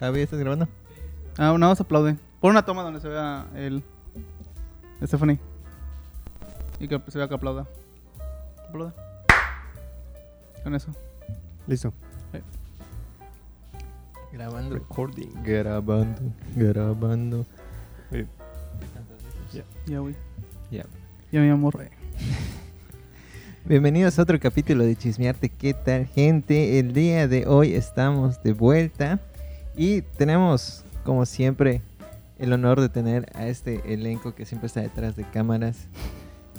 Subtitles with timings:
[0.00, 0.68] Javi, ¿estás grabando?
[1.36, 2.16] Ah, una más aplaude.
[2.40, 3.82] Pon una toma donde se vea el.
[5.02, 5.40] Stephanie.
[6.78, 7.66] Y que se vea que aplauda.
[8.68, 8.94] Aplauda.
[10.62, 10.92] Con eso.
[11.66, 11.92] Listo.
[14.32, 14.74] Grabando.
[14.76, 15.42] Recording.
[15.42, 16.20] Grabando.
[16.54, 17.46] Grabando.
[19.86, 20.14] Ya, güey.
[20.70, 20.84] Ya.
[21.32, 21.76] Ya, mi amor.
[23.64, 25.48] Bienvenidos a otro capítulo de Chismearte.
[25.48, 26.78] ¿Qué tal, gente?
[26.78, 29.18] El día de hoy estamos de vuelta
[29.78, 31.82] y tenemos, como siempre,
[32.38, 35.86] el honor de tener a este elenco que siempre está detrás de cámaras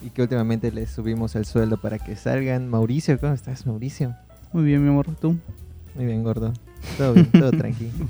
[0.02, 2.70] y que últimamente les subimos el sueldo para que salgan.
[2.70, 4.16] Mauricio, ¿cómo estás, Mauricio?
[4.54, 5.08] Muy bien, mi amor.
[5.20, 5.38] ¿Tú?
[5.96, 6.54] Muy bien, gordo.
[6.98, 7.92] Todo bien, todo tranquilo.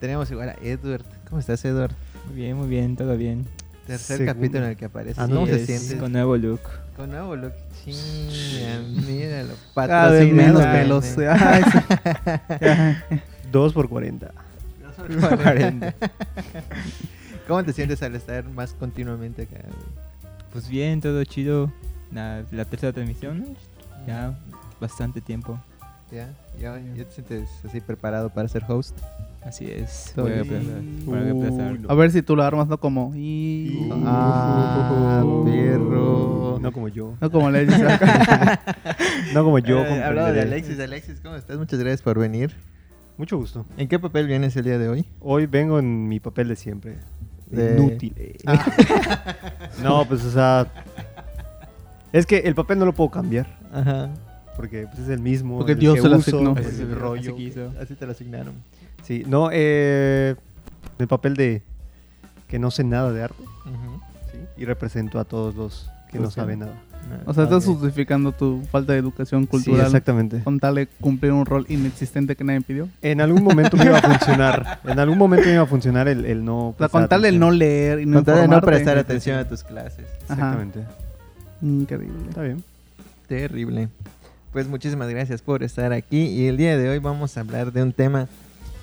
[0.00, 1.04] Tenemos igual a Edward.
[1.28, 1.92] ¿Cómo estás, Edward?
[2.26, 3.44] Muy bien, muy bien, todo bien.
[3.86, 5.20] Tercer capítulo en el que aparece.
[5.20, 5.94] Ah, ¿Cómo no, te es sientes?
[5.96, 6.60] Con nuevo look.
[6.96, 7.52] Con nuevo look.
[7.84, 9.52] Chinga, míralo.
[9.74, 13.20] Cada vez menos Patrocinado, pelos.
[13.54, 13.60] Ay, sí.
[13.60, 13.60] Ya.
[13.60, 14.32] 2 por 40.
[15.42, 15.94] 40.
[17.48, 19.58] ¿Cómo te sientes al estar más continuamente acá?
[20.52, 21.72] Pues bien, todo chido.
[22.12, 23.46] La, la tercera transmisión, ¿no?
[24.06, 24.38] ya
[24.80, 25.58] bastante tiempo.
[26.12, 26.28] ¿Ya?
[26.60, 28.96] ¿Ya, ya te sientes así preparado para ser host?
[29.44, 30.12] Así es.
[30.16, 30.82] Voy a aplazar.
[31.04, 31.96] voy a aplazar.
[31.96, 33.12] Ver si tú lo armas, no como.
[33.14, 33.88] Y...
[33.90, 34.02] Uh.
[34.06, 35.44] Ah, Uh.
[35.44, 36.58] perro.
[36.60, 37.14] No como yo.
[37.20, 38.60] No como acá.
[39.34, 39.80] No como yo.
[39.84, 40.42] Eh, hablando de.
[40.42, 41.58] Alexis, Alexis, ¿cómo estás?
[41.58, 42.54] Muchas gracias por venir.
[43.16, 43.64] Mucho gusto.
[43.76, 45.04] ¿En qué papel vienes el día de hoy?
[45.20, 46.96] Hoy vengo en mi papel de siempre.
[47.50, 48.14] De- Inútil.
[49.82, 50.66] No, pues o sea.
[52.12, 53.46] Es que el papel no lo puedo cambiar.
[53.72, 54.10] Ajá.
[54.56, 55.58] Porque pues, es el mismo.
[55.58, 56.54] Porque el Dios que se lo uso, asignó.
[56.54, 57.36] pues, Así- el así rollo.
[57.36, 57.72] quiso.
[57.80, 58.54] Así te lo asignaron.
[59.02, 60.34] Sí, no, eh.
[60.98, 61.62] El papel de.
[62.48, 63.42] Que no sé nada de arte.
[63.42, 64.00] Ujú.
[64.32, 64.38] ¿sí?
[64.56, 66.72] Y represento a todos los que no saben nada.
[67.26, 67.74] O sea, estás Ok.
[67.74, 70.40] justificando tu falta de educación Sí, cultural exactamente.
[70.42, 72.88] con tal de cumplir un rol inexistente que nadie pidió.
[73.02, 74.80] En algún momento me iba a funcionar.
[74.84, 76.68] En algún momento me iba a funcionar el, el no.
[76.68, 78.96] O sea, prestar con tal de no leer y no Con tal de no prestar
[78.96, 80.06] atención a tus clases.
[80.28, 80.34] Ajá.
[80.54, 80.80] Exactamente.
[81.62, 82.16] Increíble.
[82.28, 82.64] Está bien.
[83.28, 83.88] Terrible.
[84.52, 87.82] Pues muchísimas gracias por estar aquí y el día de hoy vamos a hablar de
[87.82, 88.28] un tema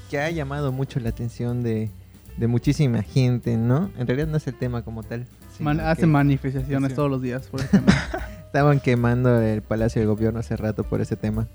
[0.09, 1.90] que ha llamado mucho la atención de,
[2.38, 3.90] de muchísima gente, ¿no?
[3.98, 5.25] En realidad no es el tema como tal.
[5.62, 7.62] Man- hace manifestaciones todos los días por.
[8.46, 11.48] Estaban quemando el Palacio de Gobierno hace rato por ese tema.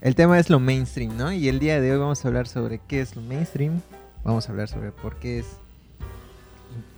[0.00, 1.32] El tema es lo mainstream, ¿no?
[1.32, 3.80] Y el día de hoy vamos a hablar sobre qué es lo mainstream.
[4.24, 5.46] Vamos a hablar sobre por qué es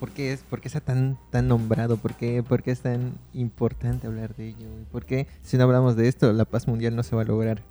[0.01, 3.13] por qué es por qué está tan tan nombrado, por qué, por qué es tan
[3.35, 6.97] importante hablar de ello y por qué si no hablamos de esto la paz mundial
[6.97, 7.63] no se va a lograr,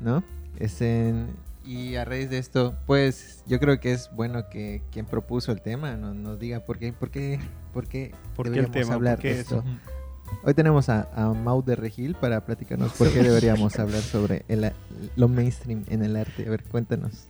[0.00, 0.22] ¿no?
[0.58, 1.26] Es en-
[1.64, 5.62] y a raíz de esto, pues yo creo que es bueno que quien propuso el
[5.62, 7.40] tema no- nos diga por qué, por qué,
[7.72, 8.94] por qué ¿Por qué el deberíamos tema?
[8.94, 9.58] hablar ¿Por qué de eso?
[9.58, 9.70] esto.
[10.44, 14.72] Hoy tenemos a, a Mau de Regil para platicarnos por qué deberíamos hablar sobre el,
[15.16, 16.46] lo mainstream en el arte.
[16.46, 17.28] A ver, cuéntanos.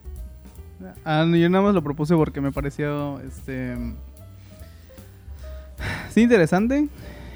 [1.05, 3.75] Ah, no, yo nada más lo propuse porque me pareció este
[6.09, 6.87] sí interesante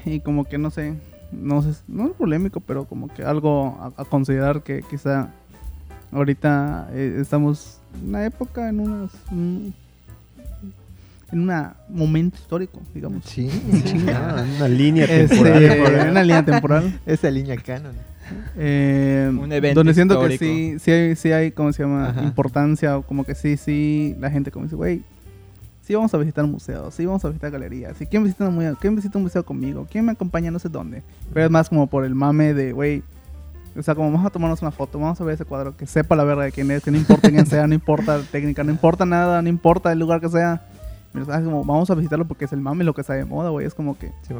[0.04, 0.94] y como que no sé,
[1.32, 5.30] no sé, no es polémico, pero como que algo a, a considerar que quizá
[6.12, 9.74] ahorita eh, estamos en una época en unos un-
[11.32, 13.24] en un momento histórico, digamos.
[13.24, 13.48] Sí,
[14.08, 15.62] Ah, una línea Este, temporal.
[16.00, 17.00] en una línea temporal.
[17.06, 17.92] Esa línea canon.
[18.56, 20.40] Eh, Un evento donde siento histórico.
[20.40, 22.08] que sí, sí hay, sí hay, ¿cómo se llama?
[22.10, 22.22] Ajá.
[22.24, 25.02] Importancia o como que sí, sí, la gente como dice, güey,
[25.82, 28.76] sí vamos a visitar museos, sí vamos a visitar galerías, ¿y quién visita un museo,
[28.80, 29.86] quién visita un museo conmigo?
[29.90, 31.02] ¿Quién me acompaña no sé dónde?
[31.32, 33.02] Pero es más como por el mame de, güey,
[33.76, 36.16] o sea, como vamos a tomarnos una foto, vamos a ver ese cuadro, que sepa
[36.16, 38.70] la verga de quién es, que no importa quién sea, no importa la técnica, no
[38.70, 40.62] importa nada, no importa el lugar que sea.
[41.12, 41.44] Pero, ¿sabes?
[41.44, 43.74] Como vamos a visitarlo porque es el mame lo que está de moda, güey, es
[43.74, 44.34] como que Sí,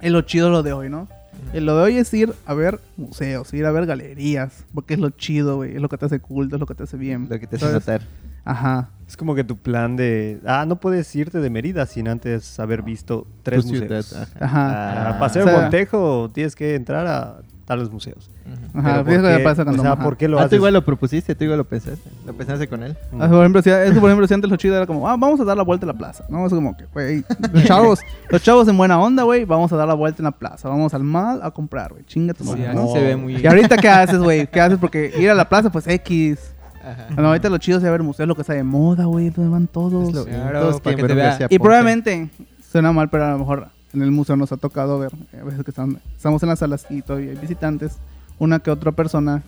[0.00, 1.08] es lo chido lo de hoy, ¿no?
[1.52, 5.00] Y lo de hoy es ir a ver museos, ir a ver galerías, porque es
[5.00, 7.26] lo chido, güey, es lo que te hace culto, es lo que te hace bien.
[7.28, 8.00] Lo que te hace notar.
[8.44, 8.88] Ajá.
[9.06, 10.40] Es como que tu plan de.
[10.46, 14.12] Ah, no puedes irte de Mérida sin antes haber visto tres Tu ciudad, museos.
[14.14, 14.44] ajá.
[14.44, 15.08] Ajá.
[15.10, 18.30] Ah, Paseo O sea- Montejo, tienes que entrar a tales museos.
[18.46, 18.78] Ujú.
[18.78, 19.44] Ajá, Pero fíjate ¿por lo qué?
[19.44, 20.02] pasa O cuando- sea, ajá.
[20.04, 20.50] ¿por qué lo Ah, haces?
[20.50, 22.08] tú igual lo propusiste, tú igual lo pensaste.
[22.24, 22.96] Lo pensaste con él.
[23.18, 25.16] Ah, por ejemplo, si, es que, por ejemplo, si antes lo chido era como, ah,
[25.18, 26.24] vamos a dar la vuelta en la plaza.
[26.28, 29.76] No, es como que, güey, los chavos, los chavos en buena onda, güey, vamos a
[29.76, 30.68] dar la vuelta en la plaza.
[30.68, 32.04] Vamos al mall a comprar, güey.
[32.04, 32.88] Chinga tu Sí, madre, así ¿no?
[32.92, 33.36] se ve muy...
[33.36, 34.46] Y ahorita, ¿qué haces, güey?
[34.46, 34.78] ¿Qué haces?
[34.78, 36.38] Porque ir a la plaza, pues X.
[36.82, 37.20] Ajá.
[37.20, 39.30] No, ahorita lo chido es ir a ver museos, lo que está de moda, güey,
[39.30, 40.12] donde van todos.
[40.14, 41.36] Lo- Claro, todos que te vea.
[41.50, 42.28] Y probablemente
[42.70, 45.44] suena mal, pero a lo mejor en el museo nos ha tocado ver, eh, a
[45.44, 47.96] veces que están- estamos en las salas y todavía hay visitantes,
[48.38, 49.42] una que otra persona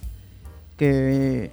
[0.76, 1.50] que,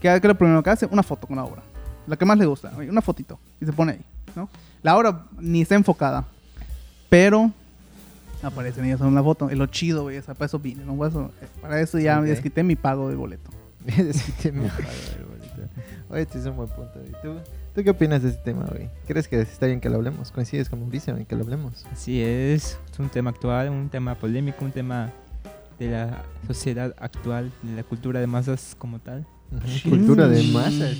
[0.00, 1.62] que, que lo primero que hace, una foto con la obra.
[2.06, 4.00] La que más le gusta, una fotito, y se pone ahí,
[4.36, 4.48] ¿no?
[4.82, 6.24] La obra ni está enfocada,
[7.08, 7.50] pero
[8.42, 9.48] aparecen ellos en la foto.
[9.48, 10.96] Es lo chido, güey, sea, para eso vine, ¿no?
[11.62, 12.26] Para eso, ya Ok.
[12.26, 13.50] desquité mi pago de boleto.
[13.84, 14.82] Desquité mi pago
[15.16, 15.70] del boleto.
[16.10, 17.00] Oye, este es un buen punto.
[17.08, 17.36] ¿Y tú,
[17.74, 18.88] tú qué opinas de este tema, güey?
[19.06, 20.30] ¿Crees que está bien que lo hablemos?
[20.30, 21.84] ¿Coincides con Mauricio en que lo hablemos?
[21.92, 25.10] Así es, es un tema actual, un tema polémico, un tema
[25.78, 29.26] de la sociedad actual, de la cultura de masas como tal.
[29.82, 30.96] Cultura de masas.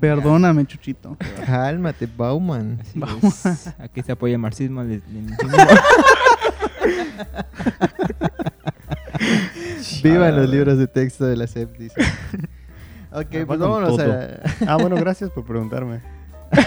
[0.00, 1.16] Perdóname, Chuchito.
[1.46, 2.80] Cálmate, Bauman.
[3.22, 3.68] Es.
[3.78, 5.02] Aquí se apoya el marxismo, el.
[10.02, 11.94] Vivan los libros de texto de la SEP, dice.
[13.14, 14.12] Ok, pues con vámonos todo.
[14.12, 14.72] a...
[14.72, 16.00] Ah, bueno, gracias por preguntarme.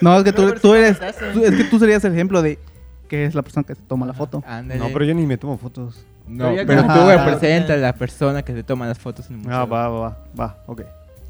[0.00, 0.98] No, es que tú, tú sí eres.
[1.34, 2.56] tú- es que tú serías el ejemplo de
[3.08, 4.44] que es la persona que se toma la foto.
[4.46, 4.78] Ándale.
[4.78, 6.04] No, pero yo ni me tomo fotos.
[6.28, 8.98] No, Pero ya pero como- tú Ah, representas a la persona que se toma las
[9.00, 9.56] fotos en el museo.
[9.56, 10.82] Ah, va, va, va, va, ok.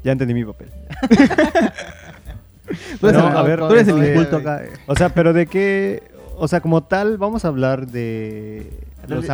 [0.03, 0.69] Ya entendí mi papel.
[3.01, 4.63] Tú eres, No, el, a ver, tú eres el eh, inculto acá.
[4.63, 4.69] eh.
[4.85, 6.03] O sea, pero de qué...
[6.37, 8.69] O sea, como tal, vamos a hablar de
[9.07, 9.27] los Dale.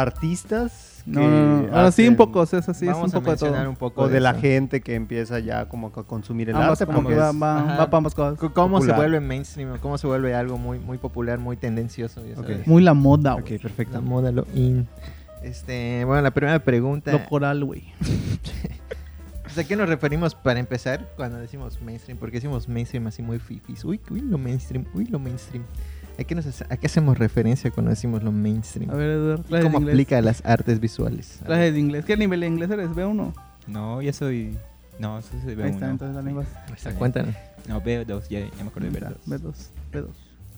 [1.06, 1.68] Que No.
[1.74, 3.70] Ahora sí, un poco, o sea, es así, es un poco de todo.
[3.70, 6.94] un poco O de la gente que empieza ya como a consumir el Ambas, arte.
[6.94, 8.40] como que va, para ambas cosas.
[8.40, 9.78] C- ¿Cómo se vuelve mainstream?
[9.80, 12.22] ¿Cómo se vuelve algo muy, muy popular, muy tendencioso?
[12.66, 13.44] Muy la moda, güey.
[13.44, 14.02] Ok, La perfecto.
[14.02, 14.88] moda, lo in.
[15.44, 17.12] Este, bueno, la primera pregunta.
[17.12, 17.84] Lo coral, güey.
[19.44, 22.18] pues, ¿A qué nos referimos para empezar cuando decimos mainstream?
[22.18, 23.86] Porque decimos mainstream así muy fifis.
[23.86, 25.64] Uy, uy, lo mainstream, uy, lo mainstream.
[26.18, 28.90] ¿A qué, nos, hace- ¿A qué hacemos referencia cuando decimos lo mainstream?
[28.90, 29.94] A ver, Eduardo, ¿Y clases de ¿Cómo inglés.
[29.94, 31.40] aplica a las artes visuales?
[31.42, 32.06] A Clases ver, de inglés.
[32.06, 32.90] ¿Qué nivel de inglés eres?
[32.90, 33.34] ¿B1?
[33.68, 34.58] No, yo soy.
[35.00, 35.92] No, eso se ve Ahí está, uno.
[35.94, 36.46] entonces la lengua.
[36.74, 37.36] o sea, cuéntanos.
[37.68, 39.14] No, B2, ya, ya me acuerdo de B2.
[39.26, 39.54] B2.
[39.92, 40.06] B2.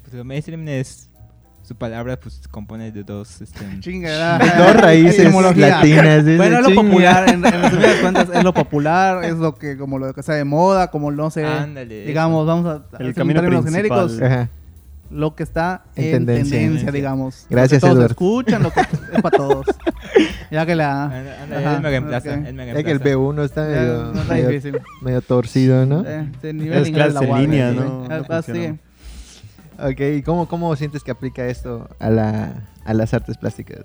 [0.03, 1.09] Pues lo mainstream es.
[1.63, 3.41] Su palabra, pues se compone de dos.
[3.41, 4.37] Este, Chingada.
[4.57, 5.67] Dos raíces Etimología.
[5.69, 6.23] latinas.
[6.23, 6.81] dice, Bueno, es lo chinga.
[6.83, 10.33] popular, en, en resumidas cuentas, es lo popular, es lo que, como lo que está
[10.35, 12.05] de moda, como no sé, Ándale.
[12.05, 14.07] digamos, vamos a El camino términos principal.
[14.09, 14.49] genéricos, Ajá.
[15.09, 16.57] Lo que está En en, tendencia.
[16.57, 17.45] tendencia, digamos.
[17.49, 18.11] Gracias, lo que todos Eduardo.
[18.11, 18.87] escuchan, lo que es
[19.21, 19.65] para todos.
[20.51, 21.05] Ya que la...
[21.05, 22.29] Ajá, él me reemplaza.
[22.33, 22.45] ok.
[22.45, 23.17] Él me Es que el reemplaza.
[23.41, 24.77] B1 está ya, medio, no está medio, difícil.
[25.01, 26.03] medio torcido, ¿no?
[26.05, 27.71] Eh, sí, el nivel Es clase en línea.
[27.71, 28.05] ¿no?
[28.09, 28.73] Ah, No ah, funciona.
[28.73, 28.79] sí.
[29.79, 33.81] Ok, ¿y cómo, cómo sientes que aplica esto a, la, a las artes plásticas?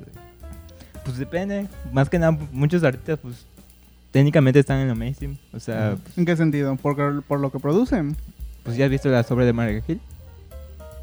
[1.05, 1.67] Pues depende.
[1.93, 3.47] Más que nada, muchos artistas, pues.
[4.11, 5.37] Técnicamente están en lo mainstream.
[5.53, 5.97] O sea.
[6.17, 6.77] ¿En qué sentido?
[6.81, 8.17] Porque, por lo que producen.
[8.63, 10.01] pues ya has visto la obra de Mario Hill.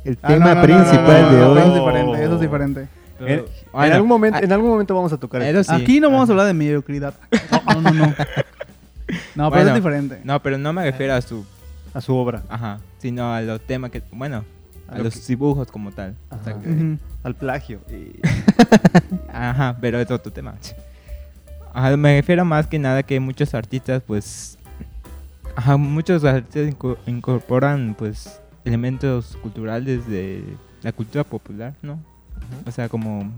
[0.06, 1.57] El Ah, tema no, no, no, principal no, de hoy.
[1.60, 2.80] Eso es diferente, eso es diferente.
[2.81, 2.88] En,
[3.25, 5.81] Pero- en Bueno, algún momento, en algún momento vamos a tocar eso sí.
[5.81, 7.13] Aquí no vamos a hablar de mediocridad.
[7.68, 8.06] No, no, no.
[8.07, 10.22] No, pero Bueno, es diferente.
[10.24, 11.46] No, pero no me refiero a su.
[11.94, 12.80] a su obra, Ajá.
[13.00, 14.01] Sino a los temas que.
[14.12, 14.46] Bueno,
[14.88, 16.16] A a lo los que- dibujos como tal.
[16.30, 16.56] O sea
[17.24, 17.80] al plagio.
[17.90, 18.19] Y-
[19.34, 20.56] Ajá, pero es otro tema.
[21.74, 24.57] Ajá, me refiero más que nada que muchos artistas, pues.
[25.56, 30.44] Ajá, muchos artistas inco- incorporan, pues, elementos culturales de
[30.82, 32.00] la cultura popular, ¿no?
[32.66, 33.32] O sea, como.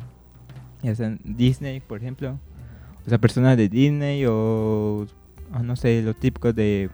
[0.81, 2.39] Ya sea Disney, por ejemplo.
[3.06, 5.07] O sea, personas de Disney o.
[5.53, 6.89] o no sé, lo típico de.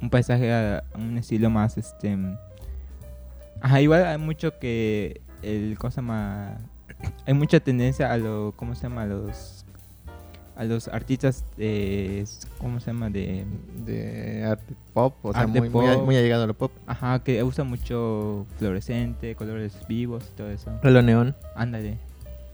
[0.00, 2.16] Un paisaje a, a un estilo más, este.
[3.60, 5.20] Ajá, igual hay mucho que.
[5.42, 5.76] El.
[5.78, 6.58] ¿Cómo se llama?
[7.26, 9.55] hay mucha tendencia a lo cómo se llama a los
[10.56, 12.24] a los artistas de
[12.58, 13.44] cómo se llama de
[13.84, 16.04] De arte pop, o sea, Arte muy, muy, pop.
[16.04, 16.72] muy allegado a lo pop.
[16.86, 21.36] ajá que usa mucho fluorescente colores vivos y todo eso A lo neón.
[21.54, 21.98] ándale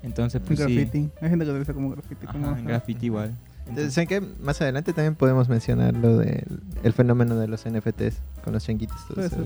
[0.03, 1.11] entonces pues sí graffiti.
[1.21, 2.27] Hay gente que lo utiliza como graffiti.
[2.27, 3.37] como- ajá, en graffiti igual
[3.69, 4.21] Entonces, ¿saben qué?
[4.43, 6.45] Más adelante también podemos mencionar lo del
[6.83, 8.97] el fenómeno de los NFTs con los changuitos.
[9.07, 9.37] todo eso.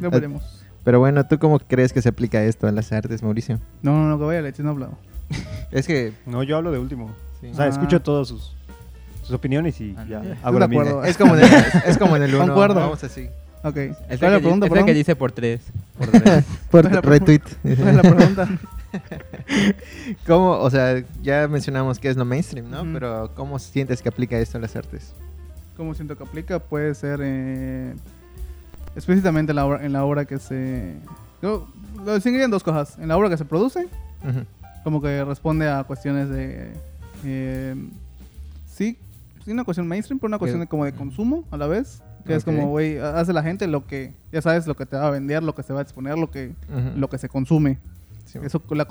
[0.00, 0.62] Lo veremos.
[0.84, 3.58] Pero bueno, ¿tú cómo crees que se aplica esto a las artes, Mauricio?
[3.82, 4.98] No, no, no, que vaya no he hablado.
[5.72, 6.12] Es que...
[6.26, 7.10] No, yo hablo de último.
[7.40, 7.48] Sí.
[7.50, 7.68] O sea, Ah.
[7.68, 8.54] escucho todas sus,
[9.22, 10.82] sus opiniones y Ah, ya hago la mía.
[11.04, 11.50] Es como en el,
[11.86, 12.46] es como en el uno.
[12.46, 12.80] Concuerdo.
[12.80, 13.28] Vamos así.
[13.62, 13.76] Ok.
[13.76, 15.60] es ¿Cuál el es la pregunta, es que dice por tres
[15.98, 16.22] Por, por
[16.70, 17.42] ¿Cuál es la retweet.
[17.62, 18.48] ¿Cuál es la pregunta?
[20.26, 20.52] ¿Cómo?
[20.52, 22.82] O sea, ya mencionamos que es lo mainstream, ¿no?
[22.92, 25.12] Pero ¿cómo sientes que aplica esto a las artes?
[25.76, 26.58] ¿Cómo siento que aplica?
[26.58, 27.94] Puede ser eh,
[28.96, 30.94] explícitamente en la, obra, en la obra que se...
[31.42, 31.68] Yo
[32.04, 32.98] lo distinguiría en dos cosas.
[32.98, 33.88] En la obra que se produce,
[34.84, 36.72] como que responde a cuestiones de...
[37.24, 37.74] eh,
[38.66, 38.96] sí,
[39.44, 42.02] sí, una cuestión mainstream, pero una cuestión de, como de consumo a la vez.
[42.26, 42.54] Que es Ok.
[42.54, 45.42] como, güey, hace la gente lo que, ya sabes, lo que te va a vender,
[45.42, 46.98] lo que se va a exponer, lo que, Ujú.
[46.98, 47.78] lo que se consume.
[48.26, 48.86] Sí, Eso, la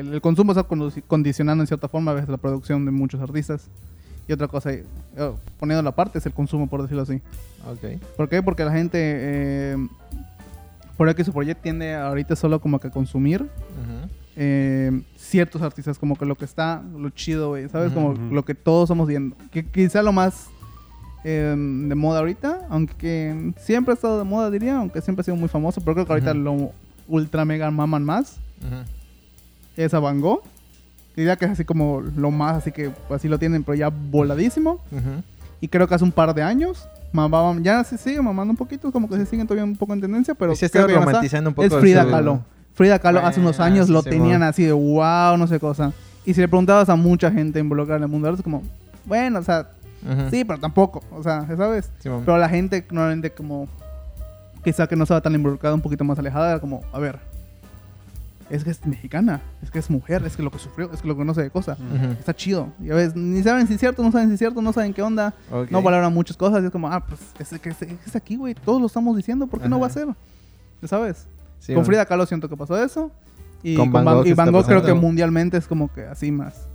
[0.00, 0.66] el, consumo está
[1.06, 3.68] condicionando en cierta forma a veces la producción de muchos artistas.
[4.28, 4.84] Y otra cosa, eh,
[5.58, 7.22] poniendo la parte, es el consumo, por decirlo así.
[7.70, 8.00] Ok.
[8.16, 8.42] ¿Por qué?
[8.42, 9.76] Porque la gente, eh,
[10.96, 14.08] por X o por Y, tiende ahorita solo como que a consumir Ujú.
[14.36, 17.92] Eh, ciertos artistas, como que lo que está, lo chido, güey, ¿sabes?
[17.92, 19.36] Como lo que todos estamos viendo.
[19.50, 20.46] Que quizá lo más
[21.24, 25.36] eh, de moda ahorita, aunque siempre ha estado de moda, diría, aunque siempre ha sido
[25.36, 26.72] muy famoso, pero creo que ahorita lo
[27.08, 28.38] ultra mega maman más,
[29.76, 30.42] es a Van Gogh.
[31.14, 34.80] Diría que es así como lo más, así que así lo tienen, pero ya voladísimo.
[35.60, 36.88] Y creo que hace un par de años,
[37.60, 40.34] ya se sigue mamando un poquito, como que se siguen todavía un poco en tendencia,
[40.34, 41.66] pero se está romantizando un poco.
[41.66, 42.42] Es Frida Kahlo.
[42.74, 44.46] Frida Kahlo hace unos años lo tenían bueno.
[44.46, 45.92] así de wow, no sé cosa.
[46.24, 48.62] Y si le preguntabas a mucha gente involucrada en el mundo del arte, es como,
[49.04, 49.70] bueno, o sea,
[50.02, 50.30] Ujú.
[50.30, 51.90] sí, pero tampoco, o sea, ¿sabes?
[51.98, 52.08] Sí.
[52.24, 53.68] Pero la gente normalmente como,
[54.64, 57.18] quizá que no estaba tan involucrada, un poquito más alejada, era como, a ver,
[58.50, 61.08] es que es mexicana, es que es mujer, es que lo que sufrió, es que
[61.08, 61.72] lo que no sé de cosa.
[61.72, 62.12] Ujú.
[62.12, 62.68] Está chido.
[62.80, 64.92] Y a veces ni saben si es cierto, no saben si es cierto, no saben
[64.92, 65.32] qué onda.
[65.50, 65.70] Ok.
[65.70, 66.62] No valoran muchas cosas.
[66.62, 68.54] Y es como, ah, pues es, que es, es aquí, güey.
[68.54, 69.46] Todos lo estamos diciendo.
[69.46, 70.06] ¿Por qué no va a ser?
[70.82, 71.26] ¿Ya sabes?
[71.62, 71.84] Sí, con.
[71.84, 73.10] Frida Kahlo siento que pasó eso.
[73.62, 76.32] Y Con con, Van Gogh y Van Gogh creo que mundialmente es como que así
[76.32, 76.68] más.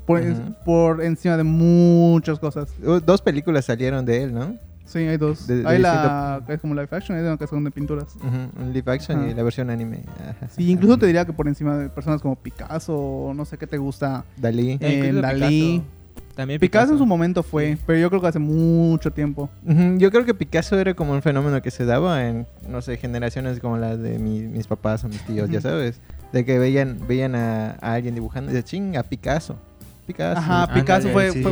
[0.64, 2.70] Por, encima de muchas cosas.
[2.82, 4.56] Uh, Dos películas salieron de él, ¿no?
[4.86, 5.46] Sí, hay dos.
[5.48, 8.16] De- de hay la que es como live action, hay una que son de pinturas.
[8.16, 10.06] Ujú, Un live action y la versión anime.
[10.18, 10.48] Ajá.
[10.48, 13.68] Sí, incluso te diría que por encima de personas como Picasso, o no sé qué
[13.68, 14.24] te gusta.
[14.38, 14.78] Dalí.
[14.80, 15.74] Eh, Dalí.
[15.82, 15.97] Picasso.
[16.38, 19.50] También Picasso en su momento fue, pero yo creo que hace mucho tiempo.
[19.98, 23.60] Yo creo que Picasso era como un fenómeno que se daba en, no sé, generaciones
[23.60, 26.00] como las de mi- mis papás o mis tíos, ya sabes.
[26.32, 29.58] De que veían, veían a, a alguien dibujando y decían, ching, a Picasso.
[30.06, 30.40] Picasso.
[30.40, 31.44] Ajá, Picasso fue, sí.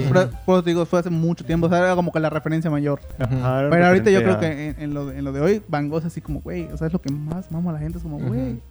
[0.46, 3.01] fue, digo, fue hace mucho tiempo, o sea, era como que la referencia mayor.
[3.20, 5.89] Ajá, Pero ahorita yo creo que en, en lo, de- en lo de hoy, Van
[5.89, 7.98] Gogh es así como, güey, o sea, es lo que más mama a la gente,
[7.98, 8.62] es como, güey.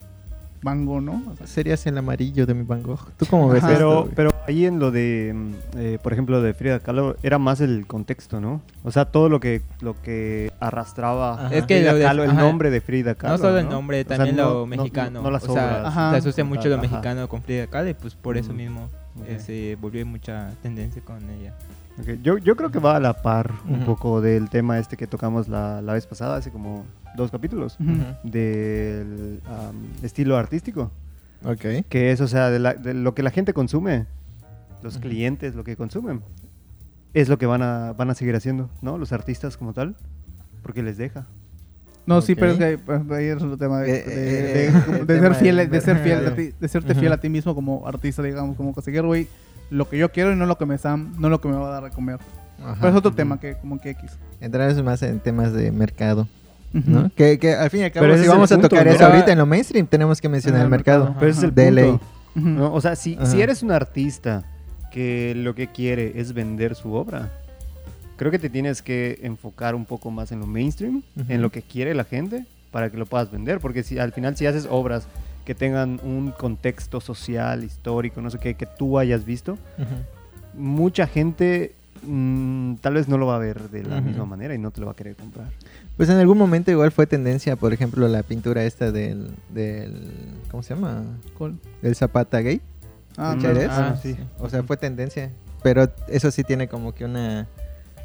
[0.65, 1.23] Van Gogh, ¿no?
[1.31, 3.13] O sea, Serías el amarillo de mi Van Gogh.
[3.19, 3.73] ¿Tú cómo ves Ajá.
[3.75, 7.61] Pero, pero ahí en lo de, mm, eh, por ejemplo, de Frida Kahlo, era más
[7.61, 8.63] el contexto, ¿no?
[8.83, 11.55] O sea, todo lo que, lo que arrastraba Ajá.
[11.55, 12.41] Es que Frida lo de- Kahlo, el ajá.
[12.41, 13.37] nombre de Frida Kahlo.
[13.37, 13.73] No solo el ¿no?
[13.73, 15.23] nombre, O sea, también no- lo no- mexicano.
[15.23, 15.87] No, las o sea.
[15.87, 16.11] Ajá.
[16.13, 16.83] se asocia mucho lo Ajá.
[16.83, 18.57] mexicano con Frida Kahlo y pues por eso Mm.
[18.57, 18.89] mismo
[19.29, 21.55] eh, se volvió mucha tendencia con ella.
[22.01, 25.07] Ok, Yo, yo creo que va a la par un poco del tema este que
[25.07, 26.85] tocamos la, la vez pasada, hace como
[27.17, 27.77] dos capítulos,
[28.25, 30.91] del am, estilo artístico.
[31.45, 31.87] Ok.
[31.89, 34.07] Que es, o sea, de, la- de lo que la gente consume,
[34.83, 36.23] los clientes, lo que consumen,
[37.13, 38.99] es lo que van a, van a seguir haciendo, ¿no?
[38.99, 39.95] Los artistas como tal,
[40.63, 41.27] porque les deja.
[42.07, 45.15] No, sí, pero es que pues, ahí es el tema de, Eh, de- eh, de-
[45.15, 47.87] de ser fiel, de ser fiel, a ti- de serte fiel a ti mismo como
[47.87, 49.29] artista, digamos, como conseguir, güey,
[49.75, 51.69] lo que yo quiero y no lo que me están, no lo que me va
[51.69, 52.19] a dar a comer.
[52.63, 52.77] Ajá.
[52.81, 54.13] Pero es otro tema que como que X.
[54.41, 56.29] Entrar más en temas de mercado.
[56.73, 57.11] ¿no?
[57.15, 58.93] Que, que al fin y al cabo, Pero si vamos a punto, tocar ¿no?
[58.93, 61.05] eso ahorita en lo mainstream, tenemos que mencionar Ah, el mercado.
[61.05, 61.21] mercado.
[61.21, 61.81] Pero ese es el De punto.
[61.81, 61.91] ley.
[62.37, 62.49] Ujú.
[62.49, 62.73] ¿no?
[62.75, 64.45] O sea, si, si eres un artista
[64.91, 67.31] que lo que quiere es vender su obra,
[68.17, 71.63] creo que te tienes que enfocar un poco más en lo mainstream, en lo que
[71.63, 73.61] quiere la gente, para que lo puedas vender.
[73.61, 75.07] Porque si al final si haces obras
[75.45, 79.59] que tengan un contexto social, histórico, no sé qué, que tú hayas visto,
[80.55, 84.59] mucha gente mm, tal vez no lo va a ver de la misma manera y
[84.59, 85.49] no te lo va a querer comprar.
[85.97, 90.11] Pues en algún momento igual fue tendencia, por ejemplo, la pintura esta del, del
[90.51, 91.05] ¿cómo se llama?
[91.39, 91.59] Cool.
[91.83, 92.61] El Zapata gay.
[93.17, 93.37] Ah.
[93.71, 94.17] Ah, sí.
[94.39, 95.31] O sea, fue tendencia.
[95.63, 97.47] Pero eso sí tiene como que una...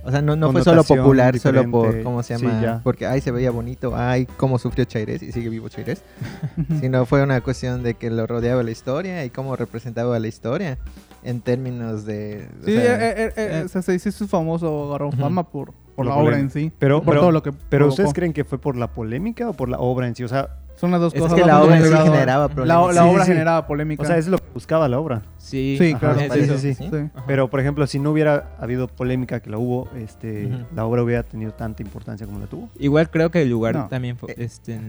[0.03, 2.01] O sea, no, no fue solo popular, solo por.
[2.03, 2.81] ¿cómo se llama?
[2.83, 6.03] Porque, ay, se veía bonito, ay, cómo sufrió Chairés y sigue vivo Chairés.
[6.57, 6.79] Ujú.
[6.79, 10.77] Sino fue una cuestión de que lo rodeaba la historia y cómo representaba la historia
[11.23, 12.47] en términos de...
[12.61, 13.63] o Sí, sea, eh, eh, eh, eh.
[13.65, 16.71] o sea, se dice su famoso agarró fama por, por la obra en sí.
[16.79, 17.89] Pero- por pero- todo lo que Pero provocó.
[17.89, 20.23] ¿ustedes creen que fue por la polémica o por la obra en sí?
[20.23, 20.47] O sea,
[20.79, 21.35] Son las dos Es cosas.
[21.35, 22.95] que va la obra sí generaba La, problemas.
[22.95, 23.31] la Sí, obra sí.
[23.31, 24.03] generaba polémica.
[24.03, 25.21] o sea, es lo que buscaba la obra.
[25.37, 26.19] Sí, Sí, Ajá, claro.
[26.21, 26.89] es sí, sí, sí.
[26.89, 26.95] Sí.
[27.13, 27.23] Ajá.
[27.27, 31.23] Pero, por ejemplo, si no hubiera habido polémica que la hubo, este, la obra hubiera
[31.23, 32.69] tenido tanta importancia como la tuvo.
[32.79, 33.87] Igual creo que el lugar No.
[33.89, 34.79] también fue, Eh, este,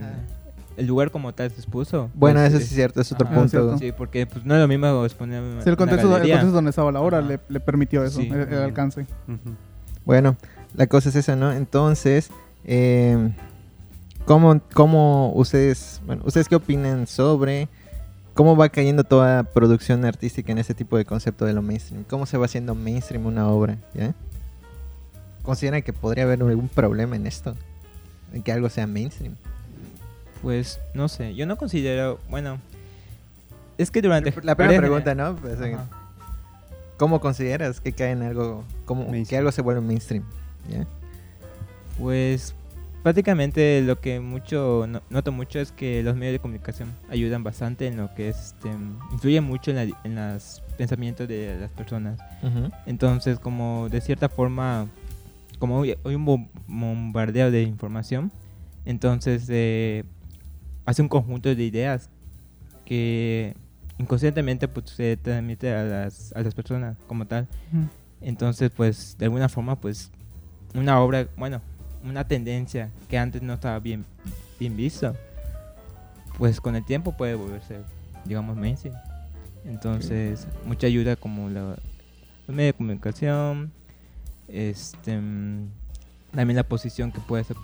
[0.77, 2.09] el lugar como tal se expuso.
[2.13, 3.77] Bueno, pues, eso sí es cierto, es otro ajá, punto.
[3.77, 6.91] Sí, porque pues no es lo mismo exponer Sí, el contexto, el contexto donde estaba
[6.93, 8.29] la obra le, le permitió eso, Sí.
[8.31, 9.05] el, el alcance.
[10.05, 10.37] Bueno,
[10.75, 11.51] la cosa es esa, ¿no?
[11.51, 12.31] Entonces,
[12.63, 13.31] eh,
[14.25, 17.67] ¿cómo, cómo ustedes, bueno, ustedes qué opinan sobre
[18.33, 22.03] cómo va cayendo toda producción artística en este tipo de concepto de lo mainstream?
[22.03, 23.77] ¿Cómo se va haciendo mainstream una obra?
[23.93, 24.13] ¿Ya?
[25.43, 27.55] ¿Consideran que podría haber algún problema en esto?
[28.33, 29.35] En que algo sea mainstream.
[30.41, 32.59] Pues no sé, yo no considero, bueno,
[33.77, 35.35] es que durante La primera pregunta, ¿no?
[35.35, 35.57] Pues.
[36.97, 40.23] ¿Cómo consideras que cae en algo, como que algo se vuelve mainstream?
[40.69, 40.85] ¿Ya?
[41.97, 42.53] Pues
[43.03, 47.87] prácticamente lo que mucho no- noto mucho es que los medios de comunicación ayudan bastante
[47.87, 48.69] en lo que es, este,
[49.11, 52.19] influyen mucho en, la- en los pensamientos de las personas.
[52.85, 54.87] Entonces, como de cierta forma,
[55.59, 58.31] como hoy hay un bom- bombardeo de información,
[58.85, 60.03] entonces eh,
[60.85, 62.09] hace un conjunto de ideas
[62.85, 63.55] que
[63.97, 67.47] inconscientemente pues, se transmite a las, a las personas como tal.
[68.21, 70.11] Entonces, pues, de alguna forma, pues,
[70.75, 71.61] una obra, bueno,
[72.03, 74.05] una tendencia que antes no estaba bien,
[74.59, 75.13] bien vista,
[76.37, 77.79] pues con el tiempo puede volverse,
[78.25, 78.95] digamos, mainstream.
[79.65, 81.77] Entonces, mucha ayuda como la,
[82.47, 83.71] los medios de comunicación,
[84.47, 85.69] este mm,
[86.33, 87.57] también la posición que puede ser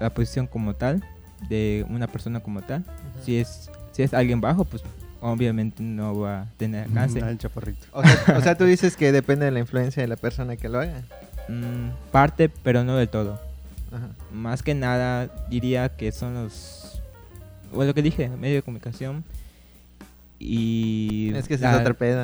[0.00, 1.04] la posición como tal
[1.48, 2.84] de una persona como tal
[3.24, 4.82] si es si es alguien bajo pues
[5.20, 7.86] obviamente no va a tener alcance el chaparrito.
[7.92, 10.68] O sea, o sea, tú dices que depende de la influencia de la persona que
[10.68, 11.02] lo haga.
[11.48, 13.45] Mm, parte pero no del todo
[13.92, 14.08] Ajá.
[14.32, 17.00] más que nada diría que son los
[17.72, 19.24] bueno lo que dije medio de comunicación
[20.38, 21.78] y Es que la- es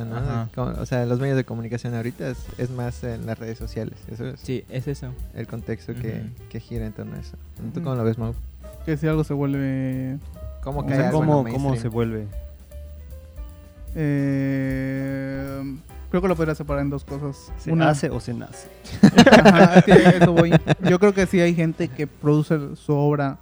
[0.04, 0.16] ¿no?
[0.16, 0.48] Ajá.
[0.80, 3.94] O sea, los medios de comunicación ahorita es, es más en las redes sociales.
[4.10, 7.36] Eso es sí es eso el contexto que, que gira en torno a eso.
[7.72, 8.34] ¿Tú cómo lo ves, Mau?
[8.84, 10.18] Que si algo se vuelve...
[10.62, 12.26] ¿Cómo O cae sea, algo en ¿Cómo, ¿Cómo se vuelve?
[13.94, 15.76] eh,
[16.12, 17.50] creo que lo podría separar en dos cosas.
[17.56, 18.68] ¿Se Una, hace o se nace?
[19.42, 20.52] Ajá, es que a eso voy.
[20.88, 23.38] Yo creo que sí hay gente que produce su obra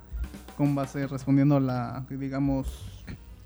[0.56, 2.86] con base respondiendo a la, digamos,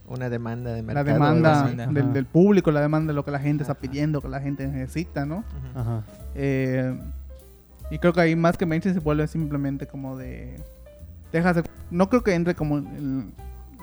[0.06, 1.04] Una demanda de la mercado.
[1.14, 1.80] demanda así.
[1.80, 1.90] Ajá.
[1.90, 4.68] del, del público, la demanda de lo que la gente está pidiendo, que la gente
[4.68, 5.42] necesita, ¿no?
[5.74, 6.02] Ajá.
[6.34, 6.94] Eh,
[7.90, 10.60] y creo que ahí más que mainstream se vuelve simplemente como de...
[11.32, 12.78] Deja de- no creo que entre como...
[12.78, 13.32] el-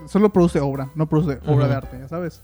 [0.08, 2.42] solo produce obra, no produce obra de arte, ya sabes.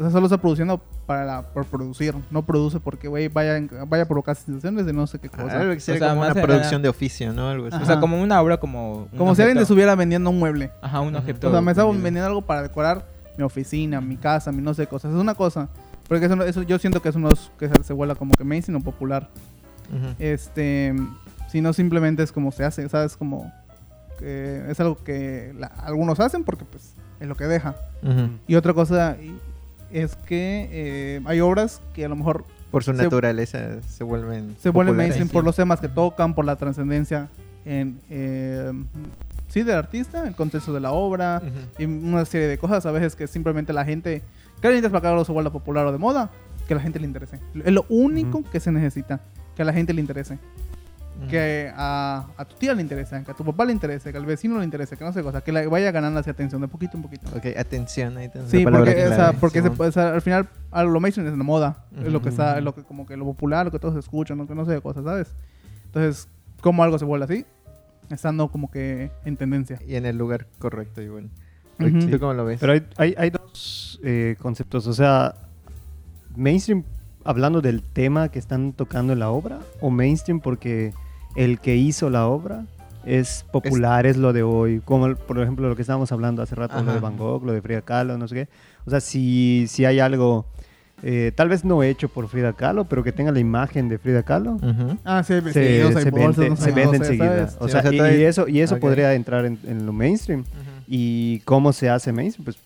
[0.00, 3.68] O sea, solo está produciendo para la- por producir, no produce porque, güey, vaya, en-
[3.86, 5.60] vaya a provocar situaciones de no sé qué Ah, cosa.
[5.60, 7.50] algo que sería O sea, como una era- producción de oficio, ¿no?
[7.50, 7.74] Algo así.
[7.76, 7.82] Ajá.
[7.82, 9.62] o sea como una obra como un Como si alguien te objeto.
[9.64, 10.70] estuviera vendiendo un mueble.
[10.80, 13.04] ajá un objeto O sea, me estaba vendiendo algo para decorar
[13.36, 15.12] mi oficina, mi casa, mi no sé cosas.
[15.12, 15.68] Es una cosa.
[16.08, 18.42] Porque eso, eso yo siento que eso no es que se, se vuela como que
[18.42, 19.28] mainstream o popular.
[19.94, 20.14] Ujú.
[20.18, 20.94] Este,
[21.48, 23.16] sino simplemente es como se hace, ¿sabes?
[23.18, 23.52] Como
[24.18, 27.74] que es algo que la- algunos hacen porque pues es lo que deja.
[28.46, 29.38] Y otra cosa y-
[29.92, 34.54] es que eh, hay obras que a lo mejor Por su Se- naturaleza se vuelven.
[34.58, 37.28] se vuelven mainstream por los temas que tocan, por la trascendencia
[37.64, 38.72] en eh,
[39.48, 41.82] sí del artista, el contexto de la obra Ujú.
[41.82, 44.22] y una serie de cosas a veces que simplemente la gente
[44.62, 46.30] que necesitas para que algo se vuelva popular o de moda
[46.68, 48.50] que a la gente le interese es lo único Ujú.
[48.50, 49.20] que se necesita
[49.56, 50.38] que a la gente le interese
[51.28, 54.24] Que a, a tu tía le interese que a tu papá le interese que al
[54.24, 56.96] vecino le interese que no sé cosa que la vaya ganando así atención de poquito
[56.96, 60.14] en poquito Ok, atención, ahí tenemos Sí, porque, o sea, clave, porque se o sea,
[60.14, 62.82] al final a lo mainstream es la moda, es lo que está, es lo que
[62.84, 65.34] como que lo popular, lo que todos escuchan, lo que no sé de cosas, ¿sabes?
[65.86, 66.28] Entonces,
[66.60, 67.44] ¿cómo algo se vuelve así?
[68.08, 69.78] Estando como que en tendencia.
[69.86, 71.28] Y en el lugar correcto, y bueno.
[71.78, 72.60] ¿Tú cómo lo ves?
[72.60, 74.86] Pero hay, hay, hay dos eh, conceptos.
[74.86, 75.34] O sea,
[76.36, 76.84] mainstream
[77.24, 80.92] hablando del tema que están tocando en la obra, o mainstream porque
[81.36, 82.64] el que hizo la obra
[83.04, 84.80] es popular, es, lo de hoy.
[84.84, 87.52] Como el- por ejemplo lo que estábamos hablando hace rato, lo de Van Gogh, lo
[87.52, 88.48] de Frida Kahlo, no sé qué.
[88.84, 90.44] O sea, si, si hay algo,
[91.02, 94.22] eh, tal vez no hecho por Frida Kahlo, pero que tenga la imagen de Frida
[94.22, 94.58] Kahlo.
[95.04, 95.34] Ah, sí,
[96.56, 97.16] Se, vende, se.
[97.58, 100.44] O sea, y, eso, y eso podría entrar en, en lo mainstream.
[100.86, 102.44] ¿Y cómo se hace mainstream?
[102.44, 102.58] Pues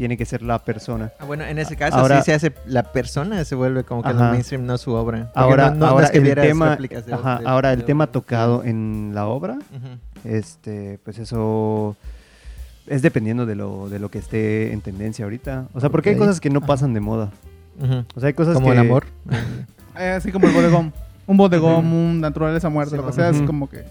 [0.00, 1.12] tiene que ser la persona.
[1.18, 4.14] Ah, bueno, en ese caso Ahora- sí se hace, la persona se vuelve como que
[4.14, 4.30] lo Ajá.
[4.30, 5.24] mainstream, no su obra.
[5.26, 7.70] Porque Ahora, no- no- no ahora es que el tema, réplicas de- ajá, de- ahora
[7.74, 9.58] el de tema tocado en la obra,
[10.24, 11.96] este, pues eso
[12.86, 15.66] es dependiendo de lo, de lo que esté en tendencia ahorita.
[15.74, 17.28] O sea, porque hay cosas que no pasan de moda.
[18.16, 18.72] O sea, hay cosas Como que...
[18.72, 19.04] el amor.
[19.98, 20.94] Eh, así como el bodegón.
[21.26, 23.84] Un bodegón, un naturaleza muerta, lo que Sí, sea, es como que...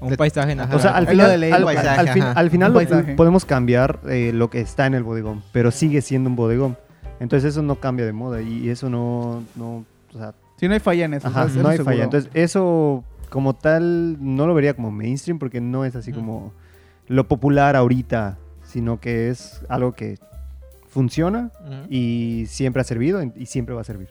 [0.00, 0.74] un paisaje Ajá.
[0.74, 2.32] O sea, al final, de ley, al, un paisaje, al fin- ajá.
[2.40, 3.14] al final Un lo- paisaje.
[3.14, 6.76] podemos cambiar eh, lo que está en el bodegón, pero sigue siendo un bodegón.
[7.20, 9.42] Entonces eso no cambia de moda y eso no...
[9.56, 9.84] no
[10.14, 11.84] o sea, Si no hay falla en eso, Ajá, no hay seguro.
[11.84, 12.04] falla.
[12.04, 16.52] Entonces, eso como tal no lo vería como mainstream porque no es así como
[17.06, 20.18] lo popular ahorita, sino que es algo que
[20.88, 21.50] funciona
[21.88, 24.08] y siempre ha servido y siempre va a servir.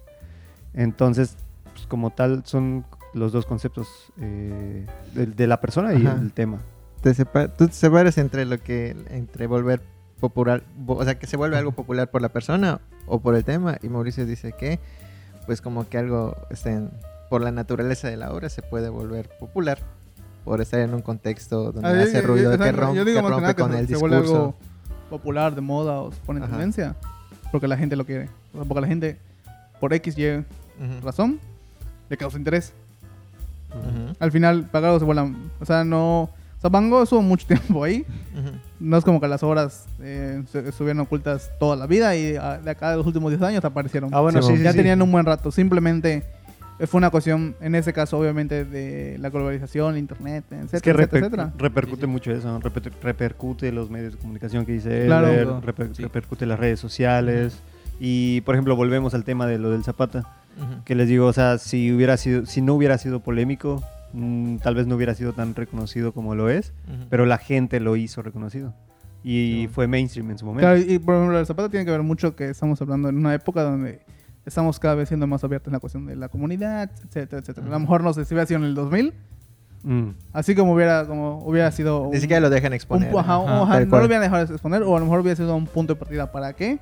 [0.73, 1.35] Entonces,
[1.73, 3.87] pues, como tal, son los dos conceptos
[4.19, 6.17] eh, de, de la persona y Ajá.
[6.21, 6.59] el tema.
[7.01, 9.81] Te tú te separas entre lo que entre volver
[10.19, 13.77] popular o sea que se vuelve algo popular por la persona o por el tema
[13.81, 14.79] y Mauricio dice que
[15.45, 16.91] pues como que algo este, en-
[17.29, 19.79] por la naturaleza de la obra se puede volver popular
[20.43, 23.21] por estar en un contexto donde Ah, hace ruido que, o sea, rompe, yo digo
[23.21, 24.55] que rompe que con se- el se vuelve discurso algo
[25.09, 26.95] popular, de moda o se pone en tendencia.
[27.51, 28.29] Porque la gente lo quiere.
[28.53, 29.17] O sea, porque la gente,
[29.79, 30.45] por X, Y
[31.01, 31.39] razón,
[32.09, 32.73] le causa interés.
[33.69, 34.15] Ujú.
[34.19, 35.51] Al final, pagados se vuelan.
[35.59, 36.23] O sea, no.
[36.23, 38.05] O sea, Van Gogh estuvo mucho tiempo ahí.
[38.33, 38.51] Ujú.
[38.79, 42.69] No es como que las obras eh, estuvieron ocultas toda la vida y ah, de
[42.71, 44.09] acá de los últimos 10 años aparecieron.
[44.13, 44.77] Ah, bueno, Sí, sí, ya sí.
[44.77, 45.51] tenían un buen rato.
[45.51, 46.23] Simplemente
[46.79, 50.81] eh, fue una cuestión, en ese caso, obviamente, de la globalización, el internet, etcétera, Es
[50.81, 51.53] que etcétera, reper- etcétera.
[51.57, 52.59] repercute mucho eso, ¿no?
[52.61, 55.61] Reper- repercute los medios de comunicación que dice él, Claro.
[55.61, 56.03] reper- sí.
[56.03, 57.59] repercute las redes sociales.
[58.01, 60.25] Y, por ejemplo, volvemos al tema de lo del Zapata.
[60.85, 63.81] Que les digo, o sea, si hubiera sido, si no hubiera sido polémico,
[64.13, 67.05] mm, tal vez no hubiera sido tan reconocido como lo es, Ujú.
[67.09, 68.73] pero la gente lo hizo reconocido.
[69.23, 69.69] Y Sí.
[69.73, 70.67] fue mainstream en su momento.
[70.67, 73.33] Claro, y por ejemplo, el Zapata tiene que ver mucho que estamos hablando en una
[73.33, 73.99] época donde
[74.45, 77.67] estamos cada vez siendo más abiertos en la cuestión de la comunidad, etcétera, etcétera.
[77.67, 79.13] A lo mejor no sé si hubiera sido en el 2000,
[79.83, 80.09] Mm.
[80.33, 82.07] así como hubiera, como hubiera sido...
[82.09, 83.11] Ni un- siquiera lo dejan un exponer.
[83.13, 85.55] pu- ajá, Ajá, no lo hubieran dejado de exponer, o a lo mejor hubiera sido
[85.55, 86.31] un punto de partida.
[86.31, 86.79] ¿Para qué?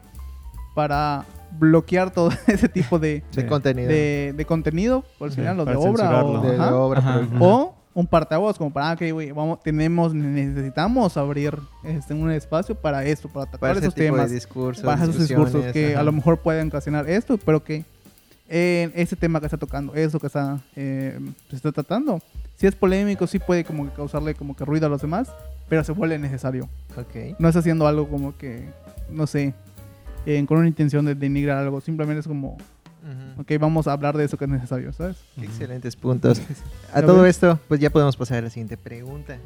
[0.76, 3.48] Para bloquear todo ese tipo de, De Sí.
[3.48, 3.88] contenido.
[3.90, 6.26] de, de contenido, por Sí, decirlo, de para obra.
[6.26, 6.76] O, de ajá.
[6.76, 7.00] obra.
[7.00, 7.28] Ajá.
[7.32, 12.30] pero- O un parteaguas como para, ah, ok, güey, vamos, tenemos, necesitamos abrir este, un
[12.30, 14.84] espacio para esto, para para tratar ese esos tipo temas, de discursos.
[14.86, 16.02] para esos discursos que ajá.
[16.02, 17.84] a lo mejor pueden ocasionar esto, pero que
[18.50, 22.20] en ese tema que está tocando, eso que está, eh, se está tratando,
[22.56, 25.30] si es polémico, sí puede como que causarle como que ruido a los demás,
[25.68, 26.70] pero se vuelve necesario.
[26.96, 27.36] Ok.
[27.40, 28.70] No es haciendo algo como que,
[29.10, 29.54] no sé,
[30.30, 33.42] eh, con una intención de denigrar algo, simplemente es como, Ujú.
[33.42, 35.18] ok, vamos a hablar de eso que es necesario, ¿sabes?
[35.36, 36.42] Qué Excelentes puntos.
[36.94, 39.38] A todo esto, pues ya podemos pasar a la siguiente pregunta.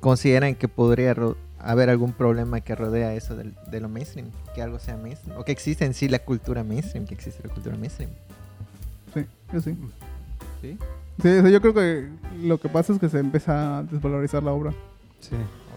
[0.00, 1.14] ¿Consideran que podría
[1.60, 4.26] haber algún problema que rodea eso del- de lo mainstream?
[4.54, 5.38] Que algo sea mainstream.
[5.38, 7.06] O que existe en sí la cultura mainstream.
[7.06, 8.10] Que existe la cultura mainstream.
[9.14, 9.76] Sí, yo sí.
[10.60, 10.76] ¿Sí?
[11.22, 12.08] Sí, o sea, yo creo que
[12.42, 14.72] lo que pasa es que se empieza a desvalorizar la obra.
[15.20, 15.36] Sí.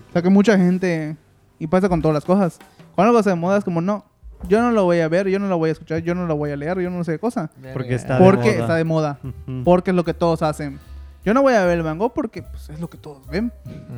[0.09, 1.15] O sea, que mucha gente,
[1.59, 2.57] y pasa con todas las cosas,
[2.95, 4.05] cuando algo se de moda es como, no,
[4.47, 6.35] yo no lo voy a ver, yo no lo voy a escuchar, yo no lo
[6.35, 7.49] voy a leer, yo no sé qué cosa.
[7.73, 8.59] Porque está de Porque moda.
[8.61, 9.19] está de moda,
[9.63, 10.79] porque es lo que todos hacen.
[11.23, 13.51] Yo no voy a ver el mango porque pues, es lo que todos ven.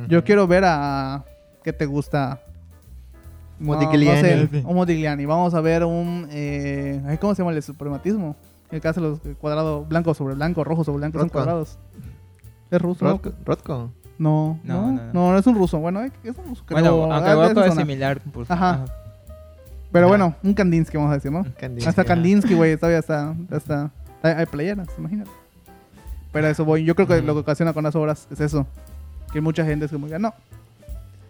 [0.08, 1.24] Yo quiero ver a...
[1.62, 2.40] ¿Qué te gusta?
[3.58, 4.20] No, Modigliani.
[4.44, 5.26] no sé, un Modigliani.
[5.26, 6.26] Vamos a ver un...
[6.30, 8.36] eh, ¿Cómo se llama el suprematismo?
[8.70, 11.78] El que hace los cuadrados blanco sobre blanco, rojo sobre blanco, son cuadrados.
[12.70, 13.04] ¿Es ruso?
[13.04, 13.20] ¿no?
[13.44, 13.90] Rothko.
[14.18, 15.12] No, No, no, no, no.
[15.12, 15.78] no, no es un ruso.
[15.80, 16.62] Bueno, eh, es un ruso.
[16.66, 16.96] creo.
[16.96, 17.82] Bueno, Ah, aunque de esa es zona.
[17.82, 18.20] similar.
[18.32, 18.84] pues, Ajá.
[19.92, 20.08] Pero Ajá.
[20.16, 21.44] bueno, un Kandinsky, vamos a decir, ¿no?
[21.58, 21.88] Kandinsky.
[21.88, 22.04] Hasta.
[22.04, 23.90] Kandinsky, güey, todavía está, está,
[24.22, 25.30] hay, playeras, imagínate.
[26.32, 26.84] Pero a eso voy.
[26.84, 28.66] Yo creo que lo que ocasiona con las obras es eso.
[29.32, 30.34] Que mucha gente es como, ya no.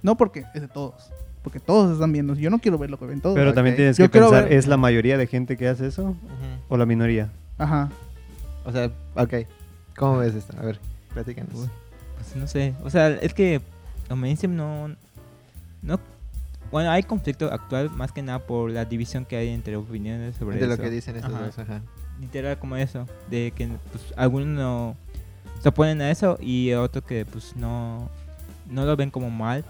[0.02, 1.10] No porque es de todos.
[1.42, 2.34] Porque todos están viendo.
[2.34, 3.36] Yo no quiero ver lo que ven todos.
[3.36, 6.16] Pero también tienes que pensar, ver- ¿es la mayoría de gente que hace eso Ujú.
[6.68, 7.28] o la minoría?
[7.58, 7.88] Ajá.
[8.64, 9.34] O sea, ok.
[9.96, 10.54] ¿Cómo ves esto?
[10.60, 10.78] A ver,
[11.14, 11.54] platícanos.
[11.54, 11.68] Uy.
[12.16, 12.74] Pues no sé.
[12.84, 13.60] O sea, es que
[14.10, 14.88] lo mainstream no.
[15.82, 16.00] No.
[16.70, 20.58] Bueno, hay conflicto actual más que nada por la división que hay entre opiniones sobre
[20.58, 20.82] de lo eso.
[20.82, 21.44] que dicen estos Ajá.
[21.46, 21.82] dos, ajá.
[22.20, 23.06] Literal como eso.
[23.30, 24.96] De que pues, algunos no
[25.62, 28.08] se oponen a eso y otros que pues no,
[28.70, 29.64] no lo ven como mal,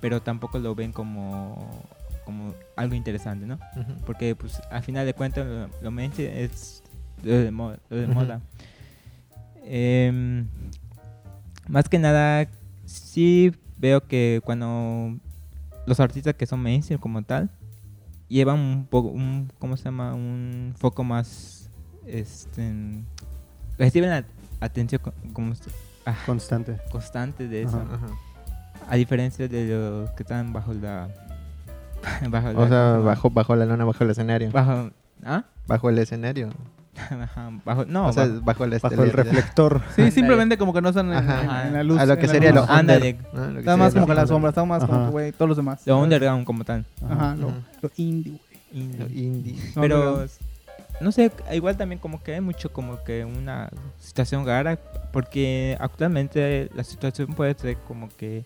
[0.00, 1.82] pero tampoco lo ven como,
[2.26, 3.58] como algo interesante, ¿no?
[4.04, 6.82] Porque pues al final de cuentas lo, lo mainstream es
[7.22, 8.40] lo de, mo- lo de moda.
[9.64, 10.46] Em,
[11.68, 12.46] más que nada,
[12.84, 15.16] sí veo que cuando
[15.86, 17.50] los artistas que son mainstream como tal,
[18.28, 20.14] llevan un poco, un, ¿cómo se llama?
[20.14, 21.70] Un foco más,
[22.06, 22.72] este,
[23.78, 24.24] reciben la
[24.60, 25.52] atención co- como,
[26.06, 26.78] ah, Constante.
[26.90, 27.94] constante de eso, Ajá.
[27.96, 28.06] Ajá.
[28.88, 31.08] a diferencia de los que están bajo la...
[32.30, 34.50] bajo la- O sea, bajo, bajo la lona, bajo el escenario.
[34.52, 34.90] Bajo,
[35.24, 35.44] ¿ah?
[35.66, 36.50] Bajo el escenario.
[37.64, 39.82] Bajo, no, o sea, bajo- bajo, la Bajo el reflector.
[39.96, 41.62] Sí, simplemente como que no están en, Ajá.
[41.62, 41.98] en- en la luz.
[42.00, 43.46] A lo que sería lo under, ¿no?
[43.48, 45.82] Lo que Está más como que la sombra, está más como güey, todos los demás.
[45.86, 46.84] lo underground como tal.
[47.08, 47.52] Ajá, lo,
[47.82, 48.38] lo indie,
[48.72, 48.92] güey.
[48.98, 49.56] Lo indie.
[49.74, 50.26] Pero
[51.00, 53.68] no sé, igual también como que hay mucho como que una
[54.00, 54.78] situación rara
[55.12, 58.44] porque actualmente la situación puede ser como que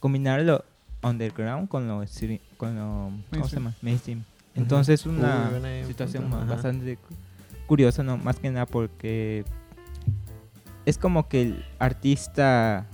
[0.00, 0.64] combinar lo
[1.02, 2.02] underground con lo
[2.56, 3.62] con lo ¿cómo se Mainstream.
[3.64, 3.74] llama?
[3.82, 4.22] mainstream.
[4.54, 5.50] Entonces es una
[5.86, 6.96] situación bastante
[7.64, 9.44] cu- curiosa, no más que nada porque
[10.86, 12.86] es como que el artista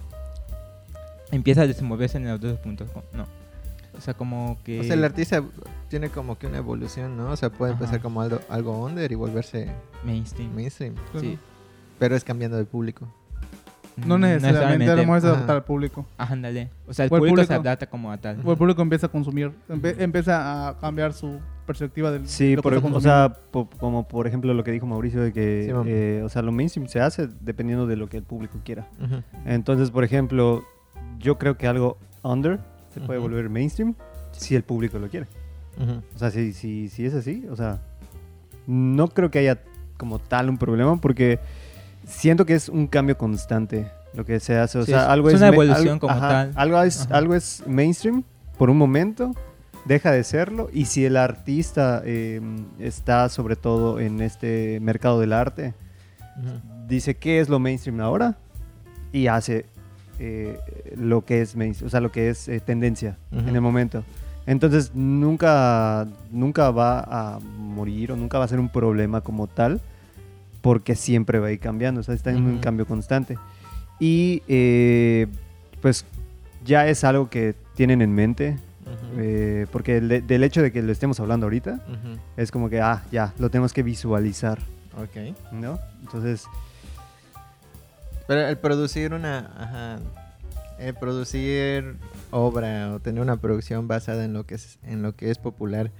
[1.32, 3.24] empieza a desenvolverse en los dos puntos, no.
[3.96, 5.42] O sea, como que O sea, el artista
[5.88, 7.30] tiene como que una evolución, ¿no?
[7.30, 9.70] O sea, puede empezar como algo, algo under y volverse
[10.04, 10.54] mainstream.
[10.54, 10.94] mainstream.
[11.20, 11.38] Sí.
[11.98, 13.06] Pero es cambiando de público.
[13.96, 15.34] No necesariamente, mejor es Ajá.
[15.34, 16.06] adaptar al público.
[16.16, 16.70] Ajá, ándale.
[16.86, 18.40] O sea, el O el público, se adapta como a tal.
[18.44, 21.38] O el público empieza a consumir, empe- empieza a cambiar su
[21.70, 24.72] perspectiva del Sí, lo que por, está o sea, po- como por ejemplo lo que
[24.72, 28.08] dijo Mauricio de que, Sí, eh, o sea, lo mainstream se hace dependiendo de lo
[28.08, 28.88] que el público quiera.
[29.02, 29.22] Ujú.
[29.46, 30.64] Entonces, por ejemplo,
[31.18, 32.58] yo creo que algo under
[32.92, 33.28] se puede Ujú.
[33.28, 33.94] volver mainstream
[34.32, 35.26] si el público lo quiere.
[35.80, 36.02] Ujú.
[36.14, 37.80] O sea, si, si, si es así, o sea,
[38.66, 39.60] no creo que haya
[39.96, 41.38] como tal un problema porque
[42.06, 44.78] siento que es un cambio constante lo que se hace.
[44.78, 46.52] O Sí, sea, es- algo es es, una ma- evolución algo- como ajá, tal.
[46.56, 47.16] Algo es, Ajá.
[47.16, 48.24] algo es mainstream
[48.58, 49.30] por un momento,
[49.84, 52.40] deja de serlo y si el artista eh,
[52.78, 55.74] está sobre todo en este mercado del arte,
[56.88, 58.36] dice qué es lo mainstream ahora
[59.12, 59.66] y hace
[60.18, 60.58] eh,
[60.96, 64.04] lo que es mainstream, o sea, lo que es eh, tendencia en el momento.
[64.46, 69.80] Entonces nunca, nunca va a morir o nunca va a ser un problema como tal
[70.60, 73.38] porque siempre va a ir cambiando, o sea, está en un cambio constante.
[73.98, 75.26] Y eh,
[75.80, 76.04] pues
[76.64, 78.58] ya es algo que tienen en mente
[79.16, 81.80] Eh, porque el de- del hecho de que lo estemos hablando ahorita,
[82.36, 84.58] es como que, ah, ya, lo tenemos que visualizar,
[84.96, 85.34] Ok.
[85.52, 85.78] ¿no?
[86.02, 86.44] Entonces,
[88.26, 89.38] Pero el producir una...
[89.58, 89.98] Ajá.
[90.78, 91.96] El producir
[92.30, 95.90] obra o tener una producción basada en lo que es, en lo que es popular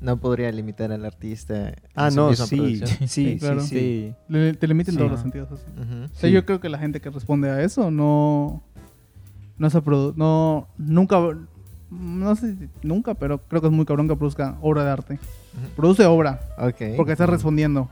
[0.00, 1.74] no podría limitar al artista.
[1.94, 2.88] ah, no, sí, producción.
[3.00, 3.60] sí, sí, claro.
[3.60, 3.68] sí.
[3.68, 4.14] Sí.
[4.28, 4.98] Le- te limiten Sí.
[4.98, 5.64] todos los sentidos así.
[5.72, 6.04] Ujú.
[6.04, 6.32] O sea, Sí.
[6.32, 8.62] yo creo que la gente que responde a eso no.
[9.58, 10.66] No se produ No.
[10.78, 11.18] Nunca.
[12.00, 15.18] No sé si nunca, pero creo que es muy cabrón que produzca obra de arte.
[15.76, 16.96] Produce obra, Ok.
[16.96, 17.88] porque estás respondiendo.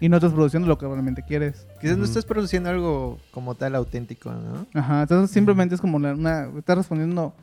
[0.00, 1.66] Y no estás produciendo lo que realmente quieres.
[1.80, 4.66] Quizás no estás produciendo algo como tal auténtico, ¿no?
[4.80, 6.48] Ajá, entonces simplemente es como la- una.
[6.56, 7.34] Estás respondiendo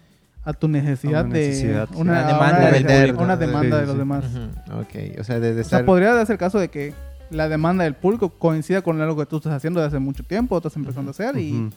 [0.44, 1.96] a tu necesidad, A una necesidad, de.
[1.96, 2.02] sí.
[2.02, 3.24] Una, demanda del necesidad- público.
[3.24, 3.98] Una demanda Sí, de los sí.
[4.00, 4.24] demás.
[4.26, 4.80] Ujú.
[4.82, 5.20] Ok.
[5.20, 5.80] O sea, de, de O estar...
[5.82, 6.94] sea, podría darse el caso de que
[7.30, 10.56] la demanda del público coincida con algo que tú estás haciendo desde hace mucho tiempo,
[10.58, 11.70] estás empezando a hacer y Ujú.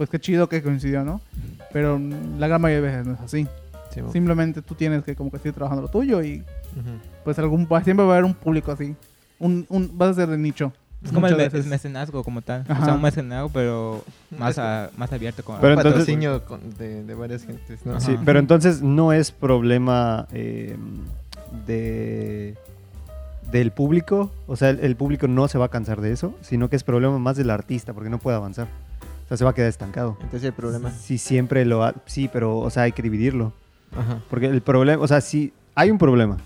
[0.00, 1.20] Pues qué chido que coincidió, ¿no?
[1.74, 2.00] Pero
[2.38, 3.46] la gran mayoría de veces no es así.
[3.92, 6.88] Sí, Simplemente tú tienes que como que seguir trabajando lo tuyo y Ujú.
[7.22, 8.96] pues algún siempre va a haber un público así.
[9.38, 10.72] Un, un, vas a ser de nicho.
[11.04, 12.64] Es como el, Muchas me- el mecenazgo como tal.
[12.66, 12.84] O Ajá.
[12.86, 14.02] sea, un mecenazgo, pero
[14.38, 15.44] más, a- más abierto.
[15.44, 18.00] Con, Pero entonces- patrocinio con- de, de varias gentes, ¿no?
[18.00, 20.78] Sí, pero entonces no es problema eh,
[21.66, 22.56] de
[23.52, 26.70] del público, o sea, el, el público no se va a cansar de eso, sino
[26.70, 28.68] que es problema más del artista porque no puede avanzar.
[29.30, 30.16] O sea, se va a quedar estancado.
[30.20, 30.90] Entonces el problema.
[30.90, 33.52] Si siempre lo ha, sí, pero o sea, hay que dividirlo,
[33.96, 34.20] Ajá.
[34.28, 36.36] porque el problema, o sea, si hay un problema.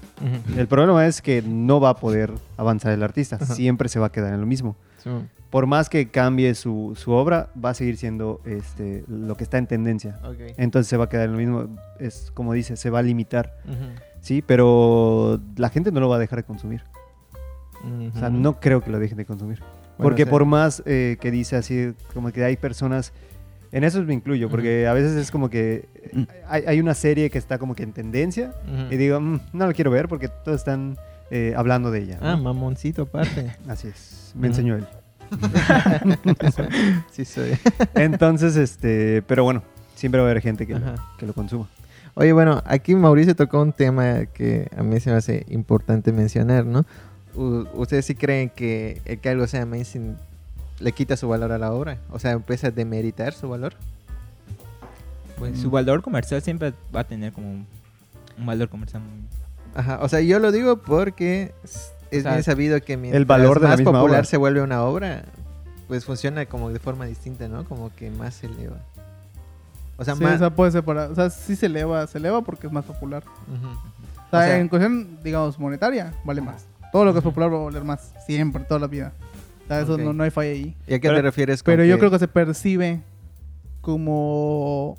[0.57, 4.13] El problema es que no va a poder avanzar el artista, siempre se va a
[4.13, 4.77] quedar en lo mismo.
[5.03, 5.11] Sí.
[5.51, 9.57] Por más que cambie su, su obra, va a seguir siendo este, lo que está
[9.57, 10.19] en tendencia.
[10.57, 11.77] Entonces se va a quedar en lo mismo.
[11.99, 13.57] Es como dice, se va a limitar.
[14.21, 16.83] Sí, pero la gente no lo va a dejar de consumir.
[18.15, 19.61] O sea, no creo que lo dejen de consumir.
[19.99, 23.13] Porque sea- por más eh, que dice así, como que hay personas...
[23.73, 27.29] En eso me incluyo, porque a veces es como que eh, hay, hay una serie
[27.29, 28.95] que está como que en tendencia Ujú.
[28.95, 30.97] y digo, "Mm, no la quiero ver porque todos están
[31.33, 32.19] eh, hablando de ella.
[32.21, 32.29] ¿no?
[32.29, 33.53] Ah, mamoncito aparte.
[33.69, 34.47] Así es, me Ujú.
[34.47, 34.87] enseñó él.
[37.11, 37.51] sí soy.
[37.95, 39.63] Entonces, este, pero bueno,
[39.95, 41.67] siempre va a haber gente que, lo, que lo consuma.
[42.15, 46.65] Oye, bueno, aquí Mauricio tocó un tema que a mí se me hace importante mencionar,
[46.65, 46.87] ¿no?
[47.35, 50.17] ¿Ustedes sí creen que el que algo sea mainstream
[50.81, 51.99] le quita su valor a la obra?
[52.11, 53.75] O sea, empieza a demeritar su valor.
[55.39, 57.67] pues su valor comercial siempre va a tener como un,
[58.39, 59.13] un valor comercial muy...
[59.75, 63.27] Ajá, o sea, yo lo digo porque es es O sea, bien sabido que mientras
[63.27, 64.25] valor de la más popular obra.
[64.25, 65.25] se vuelve una obra,
[65.89, 67.65] pues funciona como de forma distinta, ¿no?
[67.65, 68.77] Como que más se eleva.
[69.97, 70.37] O sea, Sí, más...
[70.37, 72.85] o sea, puede ser para, o sea, sí se eleva, se eleva porque es más
[72.85, 73.25] popular.
[73.49, 73.67] Ujú.
[73.67, 76.67] O sea, O sea- en cuestión, digamos, monetaria, vale más.
[76.95, 79.13] Todo lo que es popular va a valer más, siempre, toda la vida.
[79.65, 80.77] O sea, eso no, no hay falla ahí.
[80.87, 83.01] ¿Y a qué Pero- te refieres con Pero yo creo que se percibe
[83.81, 84.97] como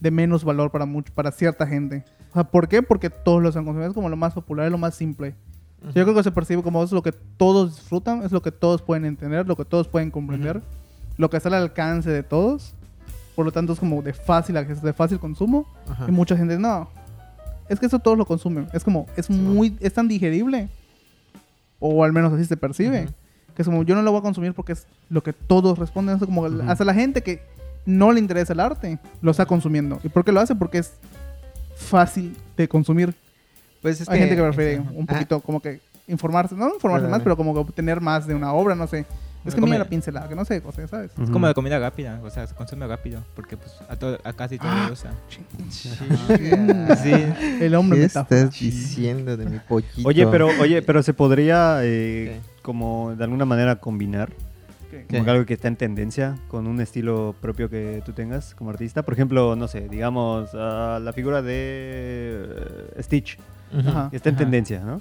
[0.00, 2.02] de menos valor para mucho, para cierta gente.
[2.30, 2.82] O sea, ¿por qué?
[2.82, 3.90] Porque todos lo están consumiendo.
[3.90, 5.34] Es como lo más popular, es lo más simple.
[5.82, 8.40] O sea, Yo creo que se percibe como es lo que todos disfrutan, es lo
[8.40, 10.66] que todos pueden entender, lo que todos pueden comprender, Ujú.
[11.18, 12.72] lo que está al alcance de todos.
[13.36, 15.66] Por lo tanto, es como de fácil acceso, de fácil consumo.
[15.90, 16.06] Ajá.
[16.08, 16.88] Y mucha gente, no.
[17.68, 18.66] Es que eso todos lo consumen.
[18.72, 20.70] Es como, es muy, es tan digerible.
[21.84, 23.04] O al menos así se percibe.
[23.04, 23.12] Ujú.
[23.54, 26.16] Que es como, yo no lo voy a consumir porque es lo que todos responden.
[26.16, 27.42] Es como, hasta la gente que
[27.84, 29.98] no le interesa el arte, lo está consumiendo.
[30.02, 30.54] ¿Y por qué lo hace?
[30.54, 30.94] Porque es
[31.76, 33.14] fácil de consumir.
[33.82, 37.36] Pues es Hay gente que prefiere un poquito como que informarse, no informarse más, pero
[37.36, 39.04] como que obtener más de una obra, no sé.
[39.44, 41.10] Es que Como mira la pincelada, que no sé, o sea, ¿sabes?
[41.20, 44.32] Es como la comida rápida, o sea, se consume rápido, porque pues a, todo, a
[44.32, 45.10] casi todo le gusta.
[45.10, 47.12] Ah, Sí.
[47.60, 48.28] El hombre ¿Qué estás
[48.58, 50.06] diciendo de mi pollito?
[50.08, 54.30] Oye, pero, oye, pero se podría eh, como de alguna manera combinar
[55.08, 59.02] como algo que está en tendencia con un estilo propio que tú tengas como artista.
[59.02, 62.46] Por ejemplo, no sé, digamos ah, la figura de
[62.96, 63.38] eh, Stitch.
[63.74, 64.10] Ajá.
[64.10, 64.44] que está en Ajá.
[64.44, 65.00] tendencia, ¿no?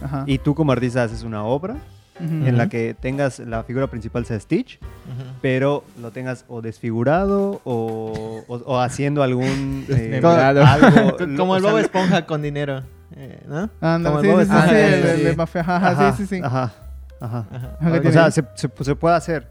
[0.00, 0.22] Ajá.
[0.26, 1.76] Y tú como artista haces una obra
[2.16, 2.46] Ujú.
[2.46, 5.22] en la que tengas la figura principal sea Stitch, Ujú.
[5.42, 11.78] pero lo tengas o desfigurado o, o- o haciendo algún eh, algo, Como el Bob
[11.78, 12.82] Esponja con dinero,
[13.16, 13.68] eh, ¿no?
[13.80, 14.68] Anda, Como sí, el Bob sí, sí, Esponja.
[14.70, 16.42] sí, el- sí, el Mafia, ajá, Ajá, sí, sí, sí.
[16.44, 16.72] Ajá,
[17.20, 17.46] ajá.
[17.50, 18.00] Ajá.
[18.08, 19.48] O sea, se, se- se puede hacer.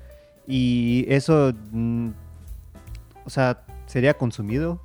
[0.48, 2.10] Y eso, mm,
[3.26, 4.82] o sea, sería consumido.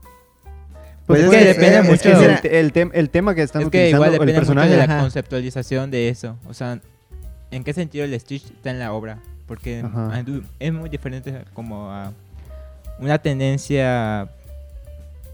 [1.07, 1.93] Pues es es que depende eh, mucho.
[1.95, 4.12] Es que es el, el tem- el tema que están Es que utilizando igual el
[4.21, 4.71] depende mucho personaje.
[4.71, 5.01] de la Ajá.
[5.01, 6.37] conceptualización de eso.
[6.47, 6.81] O sea,
[7.51, 9.19] ¿en qué sentido el Stitch está en la obra?
[9.47, 10.23] Porque Ajá.
[10.59, 12.13] es muy diferente como a
[12.99, 14.29] una tendencia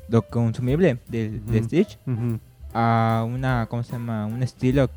[0.09, 1.65] lo consumible de, de Ujú.
[1.65, 2.39] Stitch Ujú.
[2.75, 4.27] a una, ¿cómo se llama?
[4.27, 4.91] Un estilo,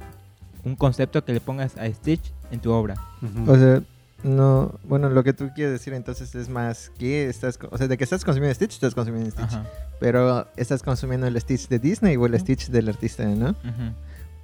[0.63, 2.95] un concepto que le pongas a Stitch en tu obra.
[3.21, 3.51] Ujú.
[3.51, 3.81] O sea,
[4.23, 7.97] No, bueno, lo que tú quieres decir entonces es más que estás, o sea, de
[7.97, 9.45] que estás consumiendo Stitch, estás consumiendo Stitch.
[9.45, 9.63] Ajá.
[9.99, 13.55] Pero estás consumiendo el Stitch de Disney o el Stitch del artista, ¿no?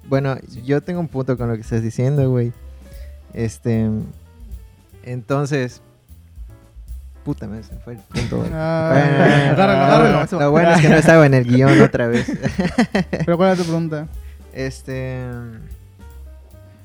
[0.08, 0.62] Bueno, Sí.
[0.62, 2.52] yo tengo un punto con lo que estás diciendo, güey.
[3.32, 3.88] Este,
[5.02, 5.80] entonces,
[7.24, 8.38] puta, me se fue el punto.
[8.38, 8.50] güey.
[8.52, 10.22] Ah, Bueno, agárralo, agárralo.
[10.24, 10.38] eso.
[10.40, 12.30] Lo bueno es que no estaba en el guion otra vez.
[13.24, 14.06] Pero ¿cuál es tu pregunta?
[14.52, 15.24] Este,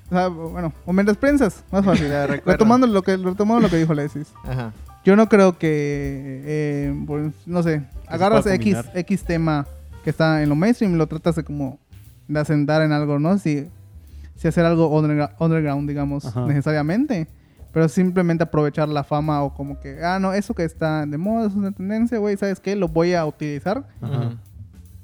[0.08, 2.08] O sea, bueno, o me prensas, más fácil.
[2.10, 2.52] Ya, recuerdo.
[2.52, 4.28] retomando, lo que, retomando lo que dijo Alexis.
[4.44, 4.72] ajá.
[5.06, 8.76] Yo no creo que, eh, pues, no sé, agarras X.
[8.94, 9.66] X tema
[10.04, 11.80] que está en lo mainstream y lo tratas de como
[12.30, 13.38] de asentar en algo, ¿no?
[13.38, 13.68] Si,
[14.36, 16.46] si hacer algo undergra- underground, digamos, Ajá.
[16.46, 17.28] necesariamente.
[17.74, 21.48] Pero simplemente aprovechar la fama o como que, ah, no, eso que está de moda
[21.48, 22.76] es una tendencia, güey, ¿sabes qué?
[22.76, 24.32] Lo voy a utilizar Ajá,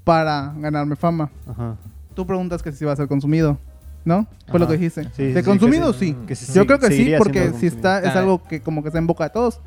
[0.03, 1.29] para ganarme fama.
[1.47, 1.75] ajá.
[2.15, 3.59] Tú preguntas que si va a ser consumido,
[4.05, 4.25] ¿no?
[4.47, 5.03] Fue lo que dijiste.
[5.03, 6.05] Sí, sí, de sí, consumido, que sí.
[6.13, 6.17] sí.
[6.27, 8.19] Que se Yo creo que sí, porque si está, es Ah.
[8.19, 9.59] algo que como que está en boca de todos,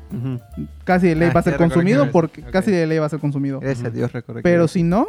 [0.83, 2.49] casi de ley Ah, va a ser consumido que- porque ok.
[2.49, 3.59] casi de ley va a ser consumido.
[3.59, 3.89] Gracias a.
[3.91, 4.11] Dios
[4.43, 5.05] Pero si no,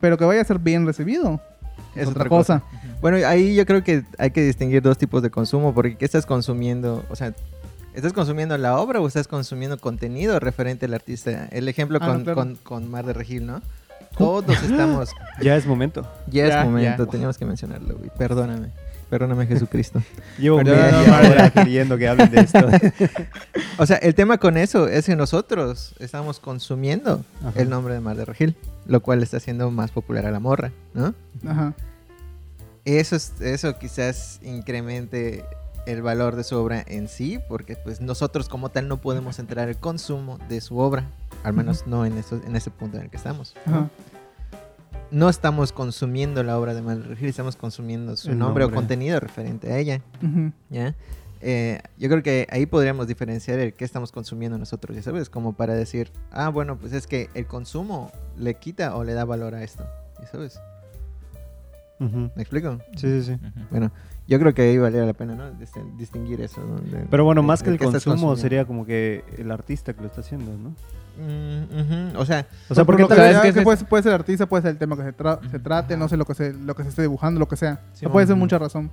[0.00, 1.40] pero que vaya a ser bien recibido.
[1.94, 2.62] Es, Es otra, otra cosa.
[3.00, 6.26] Bueno, ahí yo creo que hay que distinguir dos tipos de consumo, porque ¿qué estás
[6.26, 7.04] consumiendo?
[7.10, 7.34] O sea,
[7.94, 11.46] ¿estás consumiendo la obra o estás consumiendo contenido referente al artista?
[11.50, 12.36] El ejemplo Ah, con, no, claro.
[12.36, 13.60] con, con Mar de Regil, ¿no?
[14.16, 15.10] Todos estamos...
[15.40, 16.06] Ya es momento.
[16.26, 17.10] Ya es momento, ya.
[17.10, 18.10] teníamos que mencionarlo, güey.
[18.18, 18.70] Perdóname.
[19.10, 20.02] Perdóname, Jesucristo.
[20.38, 22.68] Llevo media queriendo que hablen de esto.
[23.80, 27.52] O sea, el tema con eso es que nosotros estamos consumiendo Ajá.
[27.60, 30.72] el nombre de Mar de Regil, lo cual está haciendo más popular a la morra,
[30.94, 31.14] ¿no?
[31.46, 31.74] Ajá.
[32.84, 35.44] Eso, es- eso quizás incremente
[35.86, 39.68] el valor de su obra en sí, porque pues nosotros como tal no podemos entrar
[39.68, 41.04] al consumo de su obra,
[41.44, 43.54] al menos no en, eso- en ese punto en el que estamos.
[43.64, 43.80] Ajá.
[43.82, 43.90] No
[45.28, 50.02] estamos consumiendo la obra de Regil, estamos consumiendo su nombre, o contenido referente a ella.
[50.70, 50.94] ¿ya?
[51.40, 55.52] Eh, yo creo que ahí podríamos diferenciar el qué estamos consumiendo nosotros, ya sabes, como
[55.52, 59.54] para decir, ah, bueno, pues es que el consumo le quita o le da valor
[59.54, 59.86] a esto,
[60.20, 60.60] ya sabes,
[62.00, 62.30] Ujú.
[62.34, 62.78] ¿me explico?
[62.96, 63.32] Sí, sí, sí.
[63.32, 63.66] Ujú.
[63.70, 63.90] Bueno,
[64.26, 65.50] yo creo que ahí valdría la pena, ¿no?
[65.54, 66.60] Dis- Distinguir eso.
[66.60, 66.76] ¿no?
[66.78, 70.06] De- Pero bueno, más de que el consumo sería como que el artista que lo
[70.06, 70.74] está haciendo, ¿no?
[71.20, 71.64] Mm,
[72.12, 74.62] ujú, O sea, O sea, porque ¿sabes qué que es puede, puede ser artista, puede
[74.62, 76.84] ser el tema que se, tra- se trate, no sé lo que se, lo que
[76.84, 77.80] se esté dibujando, lo que sea.
[77.94, 78.88] Sí, puede ser mucha razón.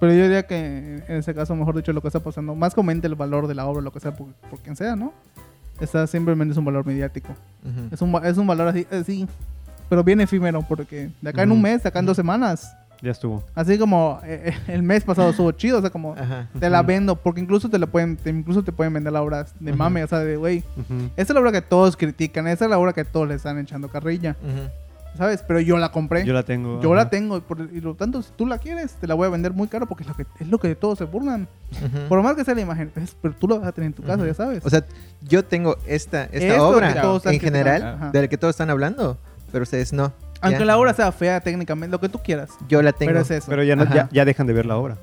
[0.00, 3.06] Pero yo diría que en ese caso, mejor dicho, lo que está pasando, más comente
[3.06, 5.12] el valor de la obra, lo que sea, por, por quien sea, ¿no?
[5.80, 7.32] Está simplemente es un valor mediático.
[7.92, 9.28] Es un, es un valor así, así,
[9.92, 11.56] pero bien efímero, porque de acá en Ujú.
[11.56, 13.44] un mes, de acá en dos semanas, Ya estuvo.
[13.54, 16.48] así como eh, eh, el mes pasado estuvo chido, o sea, como Ajá.
[16.58, 19.44] te la vendo, porque incluso te la pueden, te- incluso te pueden vender la obra
[19.60, 20.64] de mame, o sea, de güey,
[21.14, 23.58] esa es la obra que todos critican, esa es la obra que todos le están
[23.58, 25.18] echando carrilla, Ujú.
[25.18, 25.44] ¿sabes?
[25.46, 26.24] Pero yo la compré.
[26.24, 26.80] Yo la tengo.
[26.80, 27.04] Yo ajá.
[27.04, 29.28] la tengo y por, y lo tanto, si tú la quieres, te la voy a
[29.28, 31.48] vender muy caro porque es lo que, es lo que todos se burlan.
[32.08, 34.02] Por más que sea la imagen, es- pero tú la vas a tener en tu
[34.02, 34.64] casa, ya sabes.
[34.64, 34.86] O sea,
[35.20, 36.94] yo tengo esta, esta Esto obra
[37.26, 38.10] en general, de ajá.
[38.14, 39.18] la que todos están hablando,
[39.52, 40.12] pero ustedes no.
[40.40, 40.64] Aunque Ya.
[40.66, 42.50] la obra sea fea técnicamente, lo que tú quieras.
[42.68, 43.10] Yo la tengo.
[43.10, 43.46] Pero es eso.
[43.48, 43.94] Pero ya, no, Ajá.
[43.94, 44.96] ya, ya dejan de ver la obra.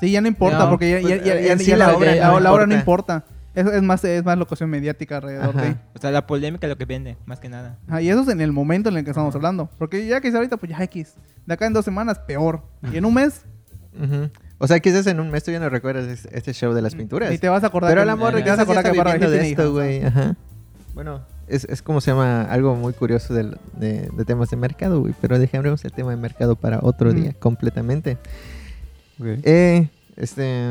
[0.00, 2.26] Sí, ya no importa, No, porque ya, pues, ya- sí ya la la, obra la-
[2.28, 3.24] no la obra no importa.
[3.54, 5.62] Es, es más, es más locación mediática alrededor Ajá.
[5.62, 5.76] de.
[5.94, 7.78] O sea, la polémica es lo que vende, más que nada.
[7.86, 9.70] Ajá, y eso es en el momento en el que estamos hablando.
[9.78, 11.14] Porque ya que es ahorita, pues ya X.
[11.46, 12.62] De acá en dos semanas, peor.
[12.92, 13.42] Y en un mes,
[13.96, 14.28] Ujú.
[14.58, 16.96] O sea, quizás en un mes tú ya no recuerdas es- este show de las
[16.96, 17.30] pinturas.
[17.30, 17.90] ni te vas a acordar.
[17.92, 20.04] Pero que- el amor te vas a acordar que Barra viviendo Regil de esto, güey.
[20.04, 20.34] Ajá.
[20.94, 25.00] Bueno, es, es como se llama algo muy curioso del- de, de temas de mercado,
[25.00, 25.14] güey.
[25.20, 27.14] Pero dejemos el tema de mercado para otro Mm.
[27.14, 28.18] día, completamente.
[29.20, 29.26] Ok.
[29.44, 30.68] Eh, este.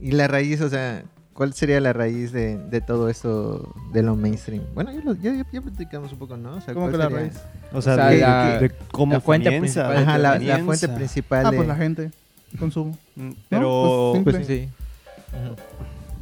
[0.00, 4.14] Y la raíz, o sea, ¿cuál sería la raíz de, de todo esto de lo
[4.16, 4.62] mainstream?
[4.74, 6.56] Bueno, ya, lo, ya, ya- ya platicamos un poco, ¿no?
[6.56, 7.18] O sea, ¿Cómo ¿cuál que la sería?
[7.20, 7.36] raíz?
[7.72, 9.88] O sea, O sea, de, la- de cómo la fuente comienza.
[9.88, 9.96] principal.
[10.02, 11.56] Ajá, la, la fuente principal Ah, de...
[11.56, 12.10] pues la gente.
[12.58, 12.96] Consumo.
[13.16, 14.68] Mm, No, Pero, pues, Pues simple.
[14.68, 14.68] sí.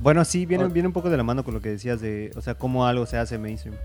[0.02, 2.40] Bueno, sí, viene, viene un poco de la mano con lo que decías de, o
[2.40, 3.76] sea, cómo algo se hace mainstream.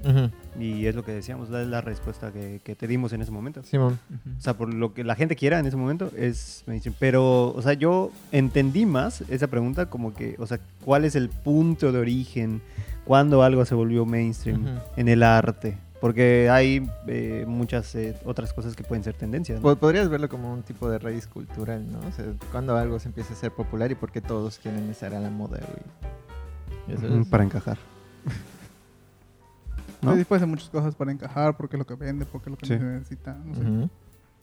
[0.60, 3.64] Y es lo que decíamos, la, la respuesta que, que te dimos en ese momento.
[3.64, 4.00] Simón.
[4.38, 6.96] O sea, por lo que la gente quiera en ese momento es mainstream.
[7.00, 11.30] Pero, o sea, yo entendí más esa pregunta como que, o sea, ¿cuál es el
[11.30, 12.62] punto de origen?
[13.06, 15.78] ¿Cuándo algo se volvió mainstream en el arte?
[16.02, 19.60] Porque hay eh, muchas eh, otras cosas que pueden ser tendencias.
[19.60, 19.64] ¿no?
[19.64, 22.00] Po- Podrías verlo como un tipo de raíz cultural, ¿no?
[22.08, 25.20] O sea, cuando algo se empieza a ser popular y porque todos quieren estar a
[25.20, 26.98] la moda, güey.
[26.98, 27.28] Eso es.
[27.28, 27.78] Para encajar.
[30.02, 30.16] ¿No?
[30.16, 32.58] Sí, puede ser muchas cosas para encajar, porque es lo que vende, porque es lo
[32.58, 32.78] que Sí.
[32.78, 33.34] necesita.
[33.34, 33.62] No sé.
[33.62, 33.90] Ujú.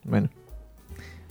[0.04, 0.28] Bueno.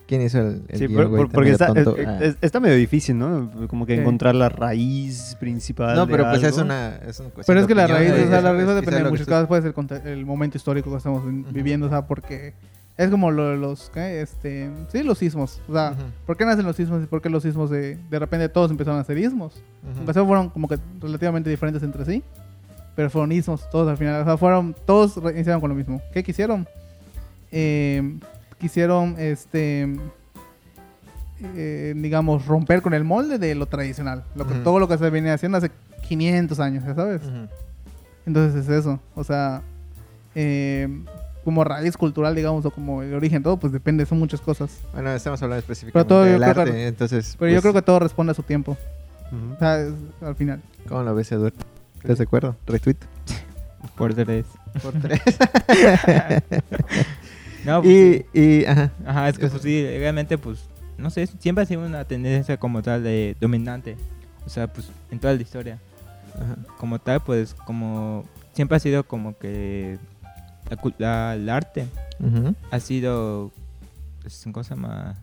[0.08, 1.24] ¿Quién hizo el, el Sí, guion, por- güey?
[1.24, 2.12] por- porque Está está, medio es- tonto.
[2.12, 2.26] Ah.
[2.26, 3.52] es- está medio difícil, ¿no?
[3.68, 4.02] Como que Sí.
[4.02, 5.96] encontrar la raíz principal.
[5.96, 6.62] No, de pero pues es algo.
[6.66, 8.24] una, es una cuestión Pero de es que la raíz, güey.
[8.24, 9.48] o sea, la Es- raíz va a es depender de muchas cosas.
[9.48, 9.74] Puede ser
[10.08, 11.52] el, momento histórico que estamos vi- Ujú.
[11.52, 12.54] viviendo, o sea, porque
[12.98, 14.22] Es como lo de los, ¿qué?
[14.22, 15.60] Este, sí, los sismos.
[15.68, 16.02] O sea, Ujú.
[16.26, 18.98] ¿por qué nacen los sismos y por qué los sismos de, de repente todos empezaron
[19.02, 19.62] a ser ismos?
[19.98, 22.24] Aunque sea fueron como que relativamente diferentes entre sí,
[22.96, 24.22] pero fueron ismos todos al final.
[24.22, 26.02] O sea, fueron, todos iniciaron con lo mismo.
[26.14, 26.66] ¿Qué quisieron?
[27.52, 28.18] Eh,
[28.60, 29.88] quisieron, este,
[31.56, 34.24] eh, digamos, romper con el molde de lo tradicional.
[34.36, 34.56] Lo que.
[34.56, 35.72] Todo lo que se venía haciendo hace
[36.08, 37.22] 500 años, ya sabes.
[38.26, 39.00] Entonces es eso.
[39.16, 39.62] O sea,
[40.34, 40.88] eh,
[41.44, 44.80] como raíz cultural, digamos, o como el origen, todo, pues depende, son muchas cosas.
[44.94, 47.36] Bueno, estamos hablando específicamente todo yo del que- arte, entonces...
[47.38, 48.76] Pero yo pues, creo que todo responde a su tiempo.
[49.54, 50.62] O sea, es- al final.
[50.88, 51.58] ¿Cómo lo ves, Eduardo?
[52.02, 52.56] ¿Estás de acuerdo?
[52.66, 52.98] Retweet.
[53.96, 54.46] Por tres.
[54.82, 55.22] Por tres.
[57.66, 58.26] No, pues, sí.
[58.34, 58.92] y, y, ajá.
[59.06, 60.60] Ajá, es que pues sí, realmente pues,
[60.98, 63.98] no sé, siempre ha sido una tendencia como tal de dominante.
[64.46, 65.80] O sea, pues en toda la historia.
[66.36, 66.56] ajá.
[66.78, 69.98] Como tal, pues como siempre ha sido como que
[71.00, 71.86] la el arte
[72.72, 73.52] ha sido,
[74.22, 75.16] pues, ¿cómo se llama?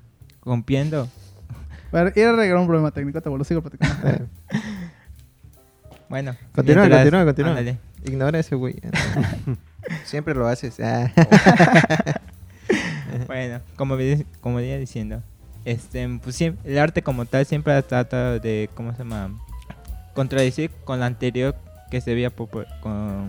[0.44, 1.08] Rompiendo.
[1.92, 4.26] A ver, ir a arreglar un problema técnico, te vuelvo, sigo platicando.
[6.08, 6.36] Bueno.
[6.54, 7.50] Continúa, mientras- continúa, continúa.
[7.52, 7.78] ándale.
[8.04, 8.74] Ignora ese güey.
[10.04, 10.78] Siempre lo haces.
[10.80, 11.10] Ah.
[13.26, 13.96] Bueno, como,
[14.40, 15.22] como venía diciendo,
[15.64, 19.30] este, pues el arte como tal siempre ha tratado de, ¿cómo se llama?
[20.14, 21.54] Contradecir con lo anterior
[21.90, 23.28] que se veía con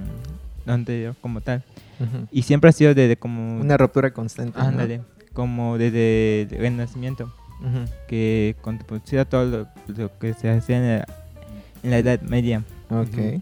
[0.66, 1.64] lo anterior como tal.
[2.32, 3.62] Y siempre ha sido desde como...
[3.62, 4.58] Una ruptura constante.
[4.58, 4.66] ¿no?
[4.66, 5.02] Ándale,
[5.34, 7.32] como desde el Renacimiento,
[8.08, 11.08] que contrapusiera todo lo, lo que se hacía en la,
[11.84, 12.64] en la Edad Media.
[12.90, 13.42] Ok.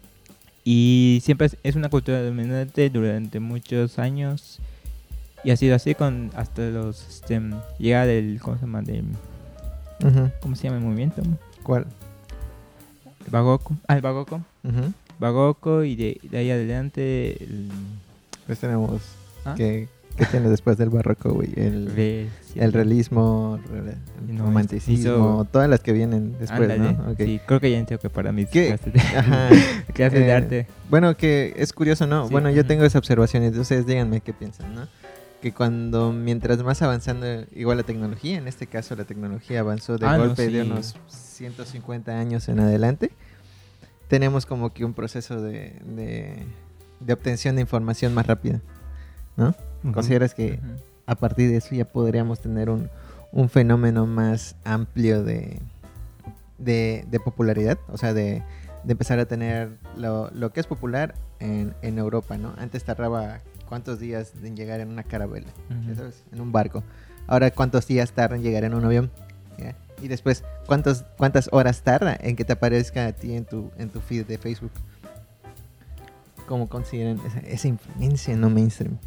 [0.64, 4.60] Y siempre es una cultura dominante durante muchos años.
[5.44, 7.08] Y ha sido así con hasta los...
[7.08, 7.42] Este,
[7.80, 8.40] llega del...
[8.42, 8.82] ¿Cómo se llama?
[8.82, 9.06] Del.
[10.42, 11.22] ¿Cómo se llama el movimiento?
[11.64, 11.86] ¿Cuál?
[13.26, 13.76] El Bagoco.
[13.88, 14.42] Ah, el Bagoco.
[15.20, 17.70] Bagoco y de, de ahí adelante el...
[18.48, 19.02] Pues tenemos...
[19.46, 19.54] ¿Ah?
[19.56, 19.88] ¿Qué,
[20.18, 21.50] qué tiene después del barroco, güey?
[21.56, 23.96] El, Re- el realismo, re-
[24.28, 26.94] el No, romanticismo, hizo- todas las que vienen después, Ándale.
[26.94, 27.16] ¿no?
[27.16, 28.68] Sí, creo que ya entiendo que para mí ¿Qué?
[28.68, 30.68] clases de, clases de Eh, arte.
[30.90, 32.26] Bueno, que es curioso, ¿no?
[32.28, 34.88] Sí, Bueno, yo tengo esa observación ustedes díganme qué piensan, ¿no?
[35.42, 37.26] Que cuando, mientras más avanzando,
[37.56, 40.96] igual la tecnología, en este caso la tecnología avanzó de Ah, no, golpe de unos
[41.08, 43.12] 150 años en adelante,
[44.08, 46.46] tenemos como que un proceso de, de,
[47.00, 48.62] de obtención de información más rápida,
[49.36, 49.56] ¿no?
[49.84, 49.94] Ujú.
[49.94, 50.60] ¿Consideras que
[51.08, 52.90] a partir de eso ya podríamos tener un,
[53.32, 55.60] un fenómeno más amplio de,
[56.60, 58.44] de, de popularidad, o sea, de,
[58.84, 62.54] de empezar a tener lo, lo que es popular en, en Europa, ¿no?
[62.58, 63.40] Antes tardaba
[63.72, 65.48] cuántos días en llegar en una carabela,
[65.96, 66.84] sabes, en un barco.
[67.26, 69.10] Ahora cuántos días tarda en llegar en un avión.
[69.58, 69.76] ¿ya?
[70.02, 73.88] Y después, ¿cuántos, ¿cuántas horas tarda en que te aparezca a ti en tu, en
[73.90, 74.72] tu feed de Facebook?
[76.50, 78.98] ¿Cómo consideran esa, esa influencia no mainstream?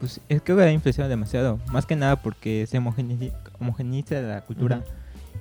[0.00, 1.60] Pues es que ha influenciado demasiado.
[1.70, 4.82] Más que nada porque se homogeniza la cultura.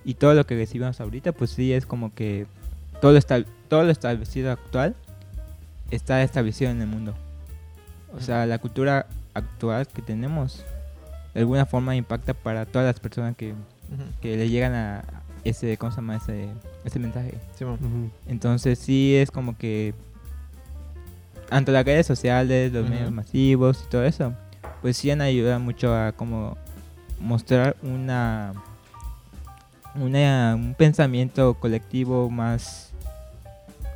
[0.05, 2.45] Y todo lo que recibimos ahorita, pues sí es como que
[3.01, 4.95] todo estab- todo lo establecido actual
[5.89, 7.15] está establecido en el mundo.
[8.15, 10.63] O sea, la cultura actual que tenemos
[11.33, 13.53] de alguna forma impacta para todas las personas que,
[14.21, 15.03] que le llegan a
[15.43, 16.15] ese, ¿cómo se llama?
[16.15, 16.49] Ese,
[16.83, 17.35] ese mensaje.
[18.27, 19.93] Entonces sí es como que
[21.49, 24.33] tanto las redes sociales, los medios masivos y todo eso,
[24.81, 26.57] pues sí han ayudado mucho a como
[27.19, 28.53] mostrar una,
[29.95, 32.86] una un pensamiento colectivo más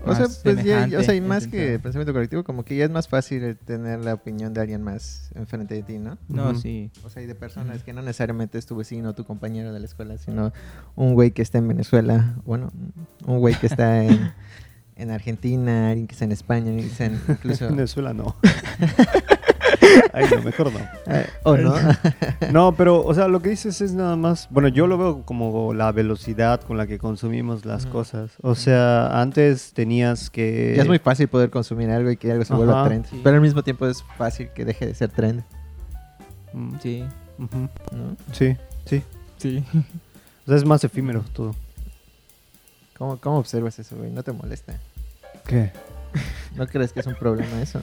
[0.06, 2.92] O sea, pues ya, o sea, y más que pensamiento colectivo, como que ya es
[2.92, 6.18] más fácil tener la opinión de alguien más enfrente de ti, ¿no?
[6.28, 9.26] no sí O sea, y de personas que no necesariamente es tu vecino o tu
[9.26, 10.54] compañero de la escuela, sino
[10.96, 12.72] un güey que está en Venezuela, bueno,
[13.26, 14.32] un güey que está en,
[14.96, 17.70] en Argentina, alguien que está en España, alguien que está en incluso...
[17.70, 18.36] Venezuela no.
[20.14, 20.80] Ay, no, mejor no.
[21.08, 21.74] Eh, ¿O no?
[22.52, 24.48] No, pero, o sea, lo que dices es nada más.
[24.50, 28.32] Bueno, yo lo veo como la velocidad con la que consumimos las cosas.
[28.42, 30.74] O sea, antes tenías que.
[30.76, 32.90] ya es muy fácil poder consumir algo y que algo se vuelva Ajá.
[32.90, 33.22] trend, Sí.
[33.24, 35.44] pero al mismo tiempo es fácil que deje de ser trend,
[36.54, 37.06] Mm, sí.
[37.38, 38.18] ¿no?
[38.34, 39.02] Sí, sí.
[39.38, 39.64] sí
[40.46, 41.56] O sea, es más efímero todo.
[42.98, 44.12] ¿Cómo, ¿Cómo observas eso, güey?
[44.12, 44.74] ¿No te molesta?
[45.48, 45.72] ¿Qué?
[46.56, 47.80] ¿No crees que es un problema eso?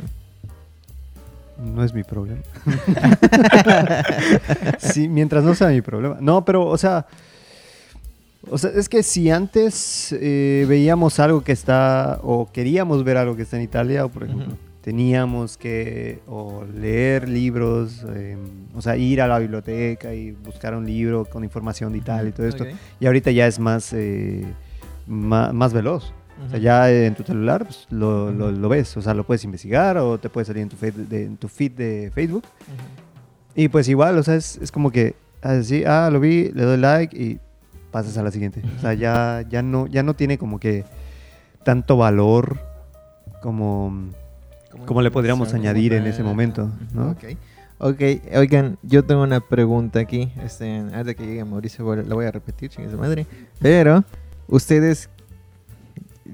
[1.58, 2.40] No es mi problema.
[4.78, 6.16] sí, mientras no sea mi problema.
[6.20, 7.06] No, pero, o sea.
[8.50, 13.36] O sea, es que si antes eh, veíamos algo que está, o queríamos ver algo
[13.36, 18.38] que está en Italia, o por ejemplo, teníamos que o leer libros, eh,
[18.74, 22.32] o sea, ir a la biblioteca y buscar un libro con información de Italia y
[22.32, 22.64] todo esto.
[23.00, 24.46] Y ahorita ya es más, eh,
[25.06, 26.14] ma- más, veloz.
[26.46, 28.56] O sea, ya en tu celular pues, lo, lo- Ujú.
[28.58, 31.24] lo ves, o sea, lo puedes investigar o te puede salir en tu feed de,
[31.24, 32.44] en tu feed de Facebook.
[32.44, 33.60] Ujú.
[33.60, 36.76] Y pues igual, o sea, es, es como que así, ah, lo vi, le doy
[36.78, 37.40] like y
[37.90, 38.62] pasas a la siguiente.
[38.76, 40.84] O sea, ya, ya, no, ya no tiene como que
[41.64, 42.58] tanto valor
[43.42, 44.10] como,
[44.86, 47.10] como le podríamos añadir en ese momento, ¿no?
[47.10, 47.24] Ok.
[47.80, 48.00] Ok,
[48.36, 50.32] oigan, yo tengo una pregunta aquí.
[50.44, 53.24] Este, antes de que llegue Mauricio, la voy a repetir, chingue su madre.
[53.60, 54.04] Pero,
[54.48, 55.08] ustedes.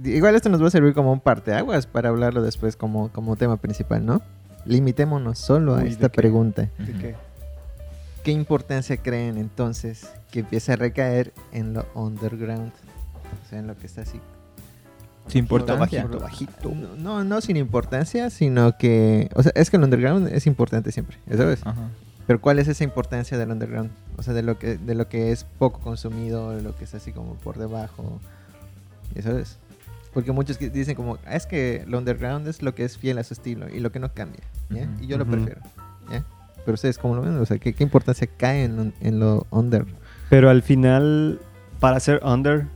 [0.03, 3.57] Igual esto nos va a servir como un parteaguas para hablarlo después como, como tema
[3.57, 4.23] principal, ¿no?
[4.65, 6.17] Limitémonos solo a Uy, ¿de esta qué?
[6.17, 6.69] pregunta.
[6.79, 7.15] ¿De qué?
[8.25, 12.73] ¿Qué importancia creen entonces que empiece a recaer en lo underground?
[13.45, 14.21] O sea, en lo que está así.
[15.29, 16.05] Su importancia.
[16.05, 16.69] Bajito, bajito.
[16.71, 19.31] No, no, no sin importancia, sino que.
[19.35, 21.61] O sea, es que el underground es importante siempre, ¿sabes?
[21.65, 21.89] Ajá.
[22.27, 23.91] Pero ¿cuál es esa importancia del underground?
[24.17, 26.95] O sea, de lo que, de lo que es poco consumido, de lo que es
[26.95, 28.19] así como por debajo.
[29.15, 29.59] ¿Eso es?
[30.15, 33.25] Porque muchos dicen como, "Ah, es que el underground es lo que es fiel a
[33.25, 34.41] su estilo y lo que no cambia.
[35.01, 35.61] Y yo lo prefiero.
[36.11, 36.25] ¿ya?
[36.65, 37.37] Pero ustedes, ¿cómo lo ven?
[37.37, 39.85] O sea, ¿qué, qué importancia cae en, lo- en lo under?
[40.31, 41.41] Pero al final,
[41.81, 42.67] para ser under,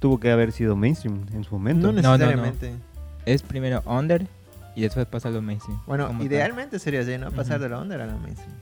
[0.00, 1.86] tuvo que haber sido mainstream en su momento.
[1.88, 2.16] No no, no.
[2.16, 2.72] necesariamente.
[3.26, 4.26] Es primero under
[4.74, 5.78] y después pasa a lo mainstream.
[5.86, 6.22] Bueno, tal.
[6.22, 7.30] idealmente sería así, ¿no?
[7.30, 8.52] Pasar de lo under a lo mainstream.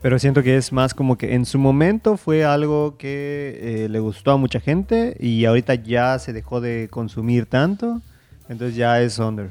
[0.00, 3.98] Pero siento que es más como que en su momento fue algo que eh, le
[3.98, 8.00] gustó a mucha gente y ahorita ya se dejó de consumir tanto,
[8.48, 9.50] entonces ya es under.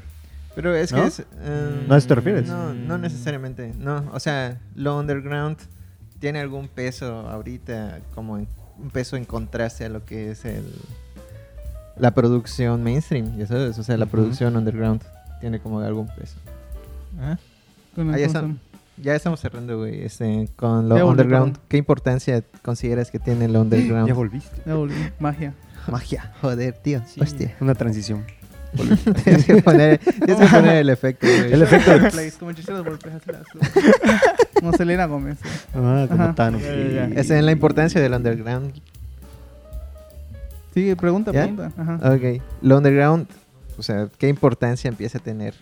[0.54, 1.02] Pero es ¿No?
[1.02, 1.20] que es...
[1.20, 2.48] eh, ¿No a eso te refieres?
[2.48, 3.74] No, no necesariamente.
[3.78, 5.58] No, o sea, lo underground
[6.18, 10.64] tiene algún peso ahorita, como en- un peso en contraste a lo que es el
[11.96, 15.02] la producción mainstream, ya sabes, o sea, la producción underground
[15.40, 16.36] tiene como algún peso.
[17.20, 17.36] Ah,
[17.94, 18.44] Con el Ahí está.
[19.02, 21.52] Ya estamos cerrando, güey, este, con lo Ya underground.
[21.54, 21.66] perdón.
[21.68, 24.08] ¿Qué importancia consideras que tiene el underground?
[24.08, 24.56] Ya volviste.
[24.66, 24.94] Ya volví.
[25.20, 25.54] Magia.
[25.90, 26.32] Magia.
[26.40, 27.54] Joder, tío, Sí, hostia.
[27.60, 28.24] Una transición.
[29.24, 31.52] tienes, que poner, tienes que poner el efecto, güey.
[31.52, 32.84] El efecto de- Plays, como hechiceros
[34.54, 35.38] Como Selena Gómez.
[35.42, 35.48] sí.
[35.74, 36.34] Ah, como Ajá.
[36.34, 36.62] Thanos.
[36.62, 38.74] Es en la importancia del underground.
[40.74, 41.44] Sigue, pregunta, ¿Ya?
[41.44, 41.72] pregunta.
[41.78, 42.14] Ajá.
[42.14, 42.42] Ok.
[42.60, 43.26] Lo underground,
[43.78, 45.54] o sea, ¿qué importancia empieza a tener?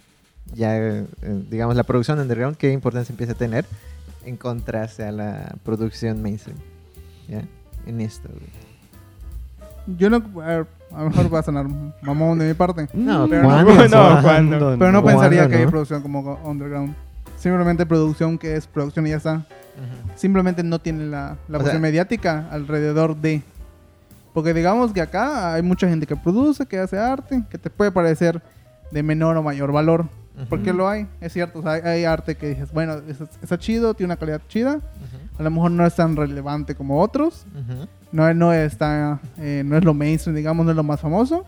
[0.55, 1.07] Ya, eh,
[1.51, 3.67] digamos, la producción underground, ¿qué importancia empieza a tener
[4.25, 6.59] en contraste a la producción mainstream?
[7.29, 7.43] ¿Ya?
[7.87, 8.67] En esto, güey.
[9.99, 10.17] Yo no.
[10.43, 11.67] A, ver, a lo mejor va a sonar
[12.03, 12.89] mamón de mi parte.
[12.93, 14.77] No, Pero no, no, ¿cuándo?
[14.79, 16.95] Pero no ¿Cuándo, pensaría que hay producción como underground.
[17.37, 19.47] Simplemente producción que es producción y ya está.
[20.17, 23.43] Simplemente no tiene la, la posición mediática alrededor de.
[24.33, 27.91] Porque digamos que acá hay mucha gente que produce, que hace arte, que te puede
[27.91, 28.43] parecer
[28.91, 30.07] de menor o mayor valor.
[30.51, 31.61] Porque lo hay, es cierto.
[31.61, 34.77] o sea, hay, arte que dices, bueno, es- está chido, tiene una calidad chida.
[34.77, 35.39] Ujú.
[35.39, 37.47] A lo mejor no es tan relevante como otros.
[37.55, 37.87] Ujú.
[38.13, 41.45] No, no, está, eh, no es lo mainstream, digamos, no es lo más famoso.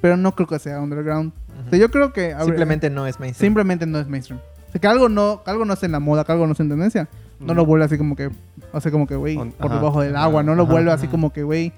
[0.00, 1.32] Pero no creo que sea underground.
[1.66, 2.34] O sea, yo creo que...
[2.34, 3.46] ver, Simplemente no es mainstream.
[3.48, 4.38] simplemente no es mainstream.
[4.68, 6.52] O sea, que algo no, que algo no esté en la moda, que algo no
[6.52, 7.08] esté en tendencia.
[7.40, 8.30] No lo vuelve así como que,
[8.72, 10.42] o sea, como que, güey, por debajo del agua.
[10.42, 11.72] No lo vuelve así como que, güey,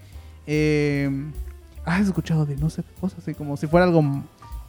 [0.46, 1.10] eh,
[1.84, 4.02] has escuchado de no sé qué cosas, así como si fuera algo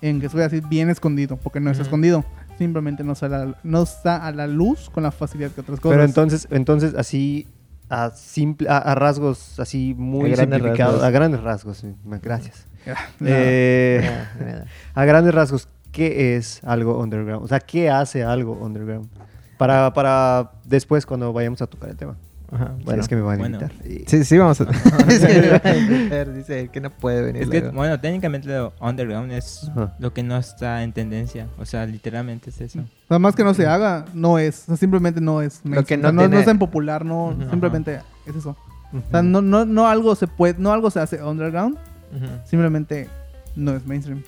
[0.02, 1.88] en que estuviera así bien escondido, porque no está Ujú.
[1.90, 2.26] escondido.
[2.58, 5.80] Simplemente no, sale a la- no está a la luz con la facilidad que otras
[5.80, 5.94] cosas.
[5.96, 7.48] Pero entonces, entonces así,
[7.90, 11.04] a, simple, a, a rasgos así muy A simplificados, rasgos.
[11.04, 11.84] a grandes rasgos,
[12.22, 12.66] gracias.
[13.26, 14.02] Eh,
[14.94, 17.44] a grandes rasgos, ¿qué es algo underground?
[17.44, 19.08] O sea, ¿qué hace algo underground?
[19.58, 22.16] Para, para después cuando vayamos a tocar el tema.
[22.52, 23.02] Ajá, Bueno, bueno.
[23.02, 23.60] es que me van a bueno.
[23.62, 23.88] invitar.
[23.88, 24.64] Y- Sí, sí, vamos a...
[25.08, 27.44] es que me va a invitar, dice que no puede venir.
[27.44, 27.76] Es que, luego.
[27.76, 29.96] bueno, técnicamente lo underground es Ajá.
[30.00, 31.48] lo que no está en tendencia.
[31.60, 32.80] O sea, literalmente es eso.
[32.80, 34.64] O sea, más que no se haga, no es.
[34.64, 35.62] O sea, simplemente no es.
[35.64, 36.02] Lo que mainstream.
[36.02, 37.36] no O sea, no, tiene- no es tan popular, no.
[37.50, 38.56] Simplemente es eso.
[38.92, 41.78] O sea, no, no, no algo se puede, no algo se hace underground,
[42.46, 43.08] simplemente
[43.56, 44.24] no es mainstream.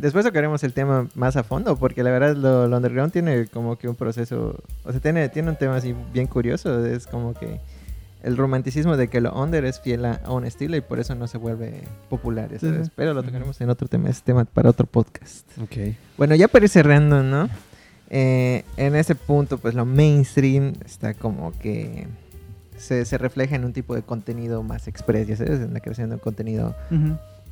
[0.00, 3.76] Después tocaremos el tema más a fondo, porque la verdad lo, lo underground tiene como
[3.76, 7.60] que un proceso, o sea, tiene, tiene un tema así bien curioso, es como que
[8.22, 11.26] el romanticismo de que lo under es fiel a, un estilo y por eso no
[11.26, 12.90] se vuelve popular, ¿sabes?
[12.94, 15.46] Pero lo tocaremos en otro tema, es tema para otro podcast.
[15.60, 15.94] Ok.
[16.16, 17.48] Bueno, ya para ir cerrando, ¿no?
[18.10, 22.06] Eh, en ese punto, pues lo mainstream está como que
[22.76, 26.10] se, se refleja en un tipo de contenido más express, ya sabes, en la creación
[26.10, 26.76] de un contenido.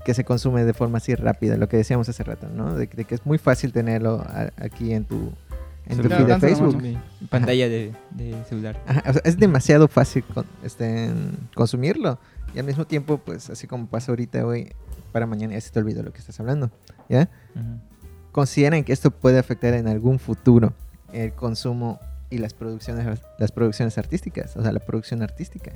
[0.05, 2.75] Que se consume de forma así rápida, lo que decíamos hace rato, ¿no?
[2.75, 5.33] De, de que es muy fácil tenerlo a- aquí en tu,
[5.87, 6.81] en tu feed de Facebook.
[6.81, 6.99] Mi
[7.29, 8.81] pantalla de, de celular.
[8.87, 12.19] Ajá, o sea, es demasiado fácil con- este, en consumirlo.
[12.55, 14.73] Y al mismo tiempo, pues así como pasa ahorita, güey,
[15.13, 16.71] para mañana ya se te olvidó lo que estás hablando,
[17.09, 17.29] ¿ya?
[17.55, 17.81] Ujú.
[18.33, 20.73] ¿Consideran que esto puede afectar en algún futuro
[21.13, 21.99] el consumo
[22.31, 24.57] y las producciones, las producciones artísticas?
[24.57, 25.73] O sea, la producción artística.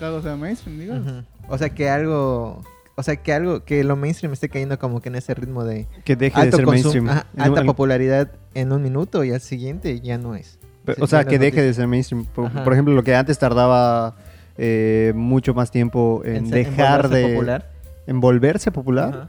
[0.00, 1.00] Algo sea mainstream, digas.
[1.02, 1.22] Ujú.
[1.48, 2.62] O sea, que algo
[2.96, 5.86] o sea, que algo, que lo mainstream esté cayendo como que en ese ritmo de
[6.04, 7.08] Que deje de ser mainstream.
[7.08, 10.58] ajá, En alta popularidad en un minuto y al siguiente ya no es.
[11.00, 12.24] O sea, que deje de ser mainstream.
[12.26, 14.14] Por, ejemplo, lo que antes tardaba
[14.58, 17.34] eh, mucho más tiempo en, se- dejar volverse de...
[17.34, 17.70] popular.
[18.06, 19.08] En volverse popular.
[19.14, 19.28] Ajá.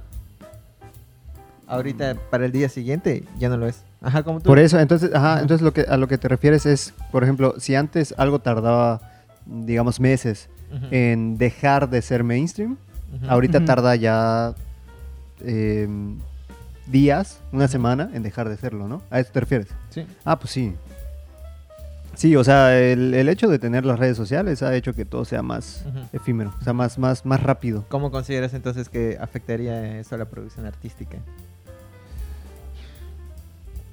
[1.67, 3.81] Ahorita para el día siguiente ya no lo es.
[4.01, 4.45] Ajá, como tú.
[4.45, 5.41] Por eso, entonces, ajá, Ajá.
[5.41, 9.01] entonces lo que, a lo que te refieres es, por ejemplo, si antes algo tardaba,
[9.45, 10.49] digamos, meses
[10.91, 12.77] en dejar de ser mainstream,
[13.27, 14.53] ahorita tarda ya
[15.41, 15.87] eh,
[16.87, 19.01] días, una semana en dejar de serlo, ¿no?
[19.09, 19.67] ¿A eso te refieres?
[19.89, 20.05] Sí.
[20.23, 20.75] Ah, pues sí.
[22.15, 25.25] Sí, o sea, el, el hecho de tener las redes sociales ha hecho que todo
[25.25, 27.83] sea más efímero, o sea, más, más, más rápido.
[27.89, 31.17] ¿Cómo consideras entonces que afectaría eso a la producción artística?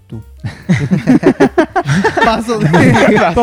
[0.07, 0.23] Tú.
[2.37, 2.69] Paso de.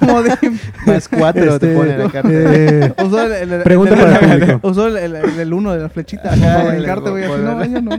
[0.00, 0.60] Comodín.
[0.86, 2.28] Más cuatro te Este, pone la carta.
[2.32, 4.68] eh, Usó el, el- el- Pregunta el- para el público.
[4.68, 6.32] Usó el, el, el- el uno de la flechita.
[6.32, 7.24] Ajá, para el- brincarte, güey.
[7.24, 7.70] así, No, volver.
[7.70, 7.90] yo no.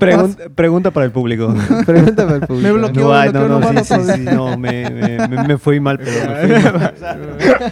[0.00, 1.48] pregun- pregunta para el público.
[2.46, 2.54] Público.
[2.62, 3.08] Me bloqueó.
[3.08, 5.58] No, ay, bloqueó, no, no no, sí, mando sí, sí, no, me, me, me- me
[5.58, 6.94] fui mal, pero me fui mal.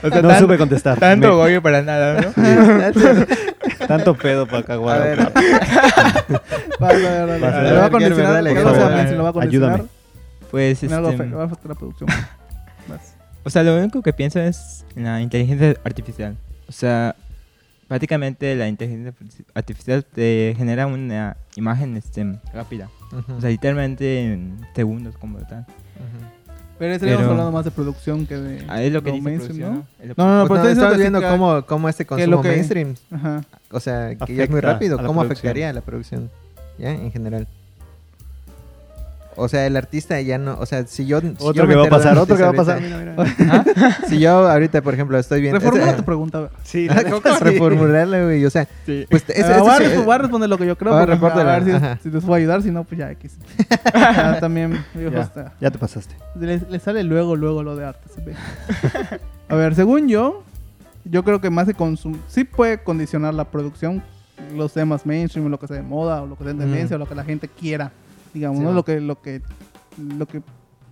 [0.02, 0.98] O sea, No tan- supe contestar.
[0.98, 3.86] Tanto Me- goyo para nada, ¿no?
[3.86, 5.00] tanto pedo para caguar.
[5.00, 5.26] a ver, lo
[7.76, 8.42] va condicionar.
[9.42, 9.84] Ayúdame.
[10.50, 12.08] Pues, algo este, afecta- va a la producción.
[13.44, 16.36] O sea, lo único que pienso es en la inteligencia artificial.
[16.68, 17.14] O sea,
[17.86, 19.14] prácticamente la inteligencia
[19.54, 22.88] artificial te genera una imagen este, rápida.
[23.36, 25.60] O sea, literalmente en segundos como tal.
[25.60, 26.26] ujú.
[26.78, 28.64] Pero estaríamos Pero- hablando más de producción que de.
[28.68, 29.70] Ah, es lo que lo dice mainstream, ¿no?
[29.70, 29.86] ¿no?
[30.04, 32.42] Lo No, no, no, Pues pero no, diciendo viendo cómo, cómo este que consumo lo
[32.42, 33.44] que- mainstream, Ajá.
[33.70, 35.32] o sea, que ya es muy rápido, cómo producción.
[35.32, 36.30] afectaría a la producción,
[36.78, 36.90] ¿ya?
[36.90, 37.46] En general.
[39.38, 41.20] O sea, el artista ya no, o sea, si yo...
[41.20, 42.80] si yo Otro me que va a pasar, otro que va a pasar.
[42.80, 43.64] Mira, mira.
[44.08, 45.58] Si yo ahorita, por ejemplo, estoy viendo...
[45.60, 46.38] Reformula tu pregunta.
[46.38, 46.50] a.
[46.64, 48.44] Sí, Ah, ¿Cómo reformularla, güey?
[48.44, 49.24] O sea, pues...
[49.28, 50.94] ese- Ah, ese voy, a sí- resp- voy a responder lo que yo creo.
[50.94, 52.62] Ah, repórtela, a ver si, si les puedo ayudar.
[52.62, 53.36] Si no, pues ya X.
[53.94, 56.14] Ya, también, Ya, ya te pasaste.
[56.38, 58.08] le, le sale luego, luego lo de arte.
[58.14, 58.34] se ve.
[59.48, 60.42] A ver, según yo,
[61.04, 64.02] yo creo que más de consum sí puede condicionar la producción,
[64.54, 66.98] los temas mainstream, lo que sea de moda, o lo que sea de tendencia, o
[66.98, 67.92] lo que la gente quiera,
[68.36, 68.72] digamos, Sí, ¿no?
[68.72, 69.42] Lo que, lo que,
[69.98, 70.42] lo que,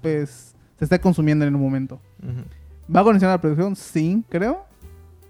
[0.03, 2.01] pues, se está consumiendo en un momento.
[2.22, 2.95] Ujú.
[2.95, 3.76] ¿Va a condicionar la producción?
[3.76, 4.64] Sí, creo.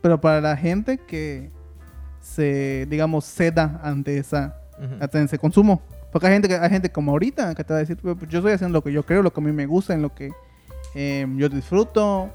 [0.00, 1.50] Pero para la gente que
[2.20, 4.96] se, digamos, ceda ante esa Ujú.
[5.00, 5.82] ante ese consumo.
[6.10, 8.38] Porque hay gente, que, hay gente como ahorita que te va a decir, "Pues, yo
[8.38, 10.30] estoy haciendo lo que yo creo, lo que a mí me gusta, en lo que
[10.94, 12.30] eh, yo disfruto.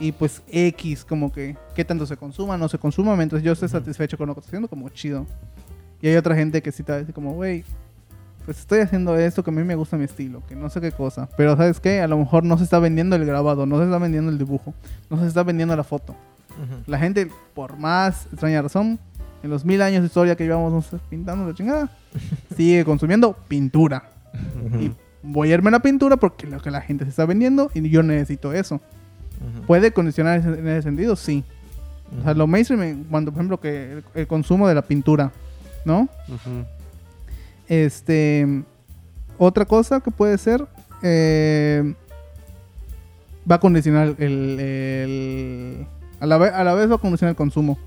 [0.00, 3.66] Y pues X, como que, qué tanto se consuma, no se consuma, mientras yo esté
[3.66, 3.72] Ujú.
[3.72, 5.26] satisfecho con lo que estoy haciendo, como chido.
[6.02, 7.64] Y hay otra gente que sí te va a decir como, güey,
[8.44, 10.92] pues estoy haciendo esto que a mí me gusta mi estilo, que no sé qué
[10.92, 11.28] cosa.
[11.36, 12.00] Pero ¿sabes qué?
[12.00, 14.74] A lo mejor no se está vendiendo el grabado, no se está vendiendo el dibujo,
[15.10, 16.12] no se está vendiendo la foto.
[16.50, 16.82] Ujú.
[16.86, 18.98] La gente, por más extraña razón,
[19.42, 21.90] en los mil años de historia que llevamos pintando la chingada,
[22.56, 24.10] sigue consumiendo pintura.
[24.66, 24.78] Ujú.
[24.78, 24.92] Y
[25.22, 27.88] voy a irme a la pintura porque lo que la gente se está vendiendo y
[27.88, 28.76] yo necesito eso.
[28.76, 29.66] Ujú.
[29.66, 31.16] ¿Puede condicionar en ese sentido?
[31.16, 31.44] Sí.
[32.20, 35.32] O sea, lo mainstream, cuando por ejemplo que el, el consumo de la pintura,
[35.84, 36.08] ¿no?
[37.68, 38.62] Este,
[39.38, 40.66] otra cosa que puede ser,
[41.02, 41.94] eh,
[43.50, 45.86] va a condicionar el, el-
[46.20, 47.78] a, la ve- a la vez va a condicionar el consumo.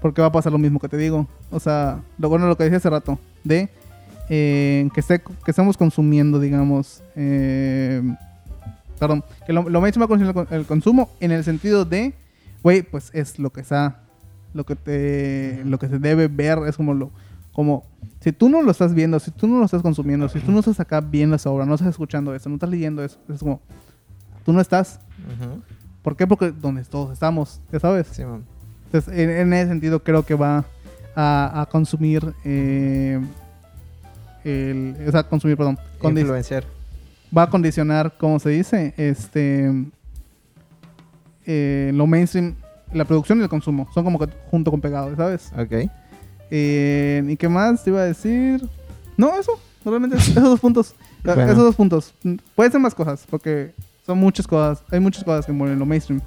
[0.00, 1.26] Porque va a pasar lo mismo que te digo.
[1.50, 3.18] O sea, lo bueno lo que dije hace rato.
[3.42, 3.68] De
[4.28, 7.02] eh, que, esté- que estamos consumiendo, digamos.
[7.16, 8.02] eh,
[8.98, 9.24] perdón.
[9.46, 12.12] Que lo, lo mainstream va a condicionar el, el consumo en el sentido de,
[12.62, 14.00] güey, pues es lo que está.
[14.52, 17.10] Lo que te, lo que se debe ver es como lo,
[17.54, 17.84] como
[18.20, 20.58] si tú no lo estás viendo, si tú no lo estás consumiendo, si tú no
[20.58, 23.60] estás acá viendo esa obra, no estás escuchando eso, no estás leyendo eso, es como,
[24.44, 25.00] tú no estás.
[26.02, 26.26] ¿Por qué?
[26.26, 28.08] Porque donde todos estamos, ya sabes.
[28.08, 28.44] Sí, man.
[28.86, 30.64] Entonces, en, en ese sentido creo que va
[31.16, 33.20] a, a consumir, eh,
[34.44, 36.64] el, o sea, consumir, perdón, Influenciar.
[37.36, 38.92] va a condicionar, ¿cómo se dice?
[38.96, 39.70] Este,
[41.46, 42.54] eh, lo mainstream,
[42.92, 45.50] la producción y el consumo, son como que junto con pegado, ¿sabes?
[45.56, 45.90] Ok.
[46.50, 48.66] Eh, ¿Y qué más te iba a decir?
[49.16, 49.52] No, eso,
[49.84, 51.42] realmente esos dos puntos, Bueno.
[51.44, 52.14] esos dos puntos.
[52.54, 53.74] Pueden ser más cosas, porque
[54.06, 56.20] son muchas cosas, hay muchas cosas que mueren lo mainstream.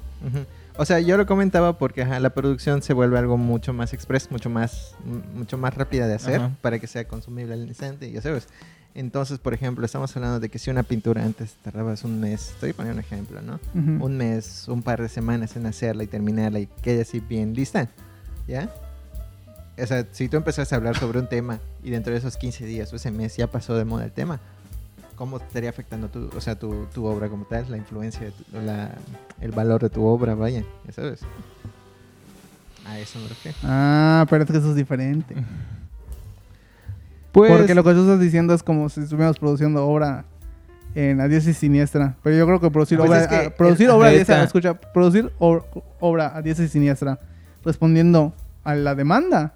[0.76, 4.30] O sea, yo lo comentaba porque ajá, la producción se vuelve algo mucho más express,
[4.30, 4.94] mucho más,
[5.34, 8.46] mucho más rápida de hacer para para que sea consumible al instante, ya sabes.
[8.94, 12.72] Entonces, por ejemplo, estamos hablando de que si una pintura antes tardabas un mes, estoy
[12.72, 13.60] poniendo un ejemplo, ¿no?
[13.74, 17.88] Un mes, un par de semanas en hacerla y terminarla y quede así bien lista,
[18.48, 18.68] ¿ya?
[19.80, 22.64] O sea, si tú empezaste a hablar sobre un tema y dentro de esos 15
[22.66, 24.40] días o ese mes ya pasó de moda el tema,
[25.16, 27.70] ¿cómo estaría afectando tu, o sea, tu, tu obra como tal?
[27.70, 28.90] La influencia, de tu- la,
[29.40, 31.20] el valor de tu obra, vaya, ya sabes.
[32.86, 33.56] A eso me refiero.
[33.64, 35.34] Ah, pero es que eso es diferente.
[37.32, 40.24] Pues, Porque lo que tú estás diciendo es como si estuviéramos produciendo obra
[40.94, 42.16] en a diestra y siniestra.
[42.22, 44.42] Pero yo creo que producir Pues obra, es que a- producir el- obra a diestra,
[44.42, 45.62] escucha, producir o-
[46.00, 47.20] obra a diestra y siniestra
[47.64, 48.32] respondiendo
[48.64, 49.52] a la demanda.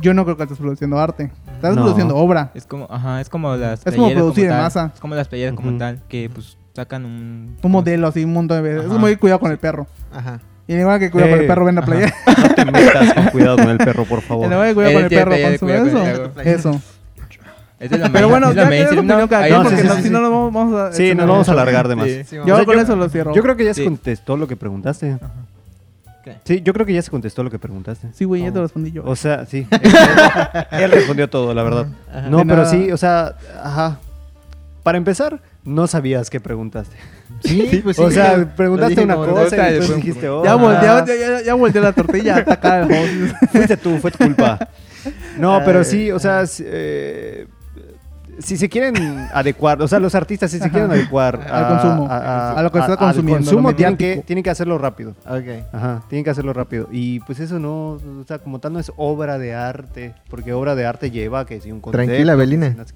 [0.00, 1.30] Yo no creo que estés produciendo arte.
[1.54, 1.82] Estás No.
[1.82, 2.50] produciendo obra.
[2.54, 4.62] Es como, ajá, es como las Es como producir en tal.
[4.62, 4.92] masa.
[4.94, 5.78] Es como las playeras como Ujú.
[5.78, 7.56] tal, que pues sacan un...
[7.62, 8.84] Un modelo así, un montón de veces.
[8.86, 8.98] Es Ajá.
[9.00, 9.86] muy cuidado con el perro.
[10.12, 10.40] Ajá.
[10.66, 11.90] Y en igual que cuidado con el Eh, perro, ven la ajá.
[11.90, 12.14] playa.
[12.48, 14.46] No te metas con cuidado con el perro, por favor.
[14.46, 16.30] En igual que cuidado con el perro, consume cuidado con el eso.
[16.34, 16.50] perro.
[16.50, 16.80] Eso.
[17.80, 19.28] Es de Pero bueno, es ya, es mainstream, la opinión ¿no?
[19.28, 20.12] cada Ahí quien, no, porque sí, no- sí, si sí.
[20.12, 20.92] no, nos vamos, a...
[20.92, 22.06] Sí, esto no no- vamos a alargar de más.
[22.06, 22.24] Sí.
[22.24, 23.34] Sí, Yo O sea, con yo- eso lo cierro.
[23.34, 23.84] Yo creo que ya se Sí.
[23.86, 25.16] contestó lo que preguntaste.
[25.18, 25.26] ¿Qué?
[26.44, 28.08] Sí, yo creo que ya se contestó lo que preguntaste.
[28.14, 28.62] Sí, güey, ya te Oh.
[28.62, 29.02] respondí yo.
[29.04, 29.66] O sea, sí.
[30.70, 31.86] Él, él respondió todo, la verdad.
[32.10, 32.28] Ajá.
[32.30, 32.70] No, De pero nada.
[32.70, 33.98] sí, o sea, ajá.
[34.82, 36.96] Para empezar, no sabías qué preguntaste.
[37.44, 38.02] Sí, pues sí.
[38.02, 41.82] o sea, preguntaste una cosa y después dijiste, oh, ya, volteé, ya, ya, ya volteé
[41.82, 43.34] la tortilla a atacar al host.
[43.52, 44.58] Fuiste tú, fue tu culpa.
[45.38, 47.46] No, pero sí, o sea, eh,
[48.38, 48.94] si se quieren
[49.32, 52.92] adecuar, o sea, los artistas si se quieren adecuar Al consumo, a lo que está
[52.92, 55.10] al consumiendo, consumo tienen que, tienen que hacerlo rápido.
[55.26, 55.64] Ok.
[55.72, 56.88] Ajá, tienen que hacerlo rápido.
[56.92, 60.74] Y pues eso no, o sea, como tal no es obra de arte, porque obra
[60.74, 62.76] de arte lleva que si un concepto, Tranquila, Belina.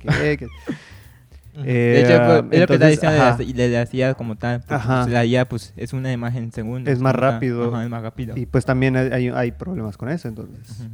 [1.55, 3.36] Eh, De hecho, pues, es lo que está diciendo
[3.68, 4.64] de la, como tal.
[4.68, 5.03] Ajá.
[5.03, 6.90] pues, la IA pues, es una imagen en segundos.
[6.93, 7.68] Es más rápido.
[7.68, 8.36] Ajá, es más rápido.
[8.36, 10.86] Y pues también hay, hay- problemas con eso, entonces.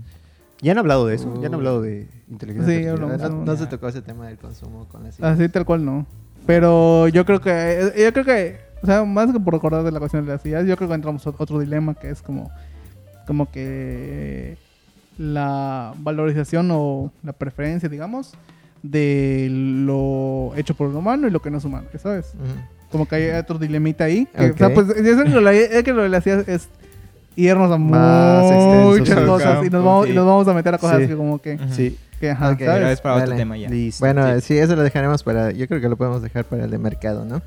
[0.61, 1.57] Ya han hablado de eso, ya han Uh.
[1.59, 3.11] hablado de inteligencia Sí, artificial.
[3.13, 3.47] hablamos.
[3.47, 6.07] No, no se tocó ese tema del consumo con la Así tal cual no.
[6.47, 9.99] Pero yo creo que, yo creo que, o sea, más que por recordar de la
[10.01, 12.51] cuestión de las ideas, yo creo que entramos a otro dilema que es como,
[13.27, 14.57] como que
[15.19, 18.35] la valorización o la preferencia, digamos,
[18.83, 22.33] de lo hecho por un humano y lo que no es humano, ¿sabes?
[22.35, 22.61] Ujú.
[22.91, 24.27] Como que hay otro dilemita ahí.
[24.27, 26.69] que, O sea, pues es que lo, es que lo de las ideas es
[27.39, 29.25] irnos a Más extenso, muchas sí.
[29.27, 31.07] cosas y nos, vamos, y nos vamos a meter a cosas Sí.
[31.09, 31.59] que como que.
[31.71, 32.53] Sí, que ajá,
[32.91, 33.37] es para otro Dale.
[33.37, 33.69] tema ya.
[33.71, 34.05] listo.
[34.05, 34.41] Bueno, sí.
[34.41, 34.59] sí.
[34.59, 35.53] eso lo dejaremos para.
[35.53, 37.41] Yo creo que lo podemos dejar para el de mercado, ¿no?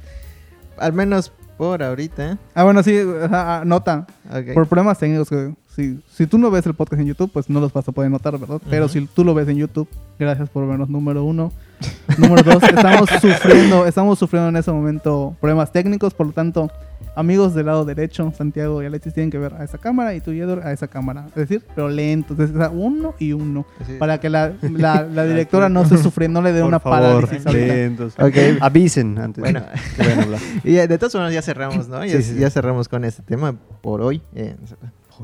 [0.77, 2.37] Al menos por ahorita.
[2.55, 4.07] Ah, bueno, sí, ajá, ah, nota.
[4.53, 7.59] Por problemas técnicos que si, si tú no ves el podcast en YouTube, pues no
[7.59, 8.61] los vas a poder notar, ¿verdad?
[8.69, 8.93] Pero Ujú.
[8.93, 9.87] si tú lo ves en YouTube,
[10.19, 11.51] gracias por vernos, número uno.
[12.17, 16.69] número dos, estamos sufriendo, estamos sufriendo en ese momento problemas técnicos, por lo tanto,
[17.15, 20.31] amigos del lado derecho, Santiago y Alexis tienen que ver a esa cámara y tú,
[20.33, 21.25] Yedor, a esa cámara.
[21.29, 23.65] Es decir, pero lento, entonces, uno y uno.
[23.87, 23.93] Sí.
[23.97, 27.51] Para que la, la, la directora no se sufre, no le dé una favor, parálisis
[27.51, 28.13] lentos.
[28.19, 28.35] Ok.
[28.61, 29.61] Avisen antes Bueno.
[30.21, 30.39] hablar.
[30.63, 32.05] Y de todas formas ya cerramos, ¿no?
[32.05, 32.39] Ya, Sí, sí, sí.
[32.39, 34.21] ya cerramos con este tema por hoy.
[34.35, 34.55] Eh,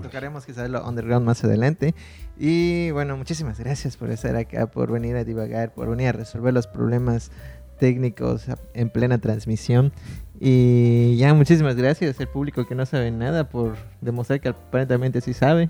[0.02, 1.95] tocaremos quizás lo underground más adelante.
[2.38, 6.54] Y bueno, muchísimas gracias por estar acá, por venir a divagar, por venir a resolver
[6.54, 7.32] los problemas
[7.80, 9.91] técnicos en plena transmisión.
[10.39, 15.34] Y ya, muchísimas gracias al público que no sabe nada por demostrar que aparentemente sí
[15.34, 15.70] sabe.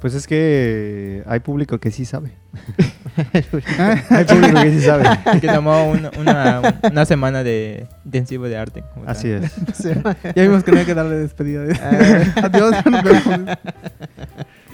[0.00, 2.32] Pues es que hay público que sí sabe.
[3.32, 5.04] hay público que sí sabe.
[5.40, 8.82] Que tomó una, una, una semana de intensivo de arte.
[8.94, 9.08] tal.
[9.08, 9.52] Así es.
[10.36, 11.64] Ya vimos que no hay que darle despedida.
[11.82, 12.42] Ah.
[12.44, 12.74] Adiós.
[12.86, 13.58] nos vemos.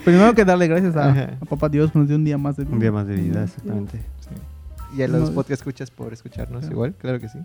[0.03, 2.73] Primero que darle gracias a, Papá Dios que nos dio un día más de vida.
[2.73, 3.99] Un día más de vida, exactamente.
[4.95, 5.35] Y a los No.
[5.35, 7.39] podcast escuchas por escucharnos igual, claro que sí.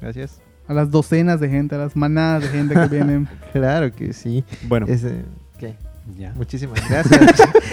[0.00, 0.40] Gracias.
[0.66, 3.28] A las docenas de gente, a las manadas de gente que vienen.
[3.52, 4.44] Claro que sí.
[4.68, 5.24] Bueno, Ese-.
[6.18, 6.32] Ya.
[6.34, 7.20] Muchísimas gracias.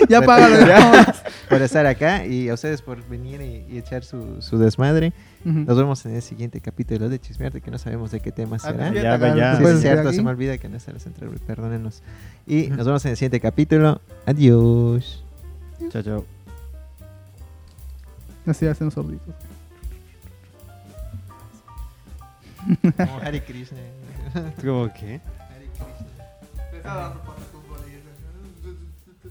[0.10, 0.66] ya págalo.
[0.68, 1.16] ya.
[1.50, 5.14] por estar acá y a ustedes por venir y, y echar su, su desmadre.
[5.46, 5.60] Ujú.
[5.60, 8.88] Nos vemos en el siguiente capítulo de Chismearte, que no sabemos de qué tema será.
[8.88, 9.56] Ah, Ya, ya, ya.
[9.58, 12.02] Sí, es estar cierto, se me olvida que no está la central, perdónenos.
[12.46, 14.02] Y nos vemos en el siguiente capítulo.
[14.26, 15.24] Adiós.
[15.90, 16.26] Chao, chao.
[18.46, 19.36] Así hacen los sorditos.
[22.98, 23.78] Como Hare Krishna.
[24.62, 25.16] ¿Cómo qué?
[25.16, 27.57] Ese no-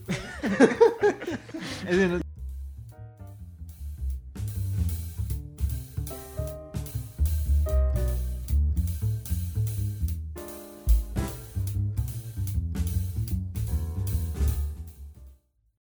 [1.89, 2.26] Ese no,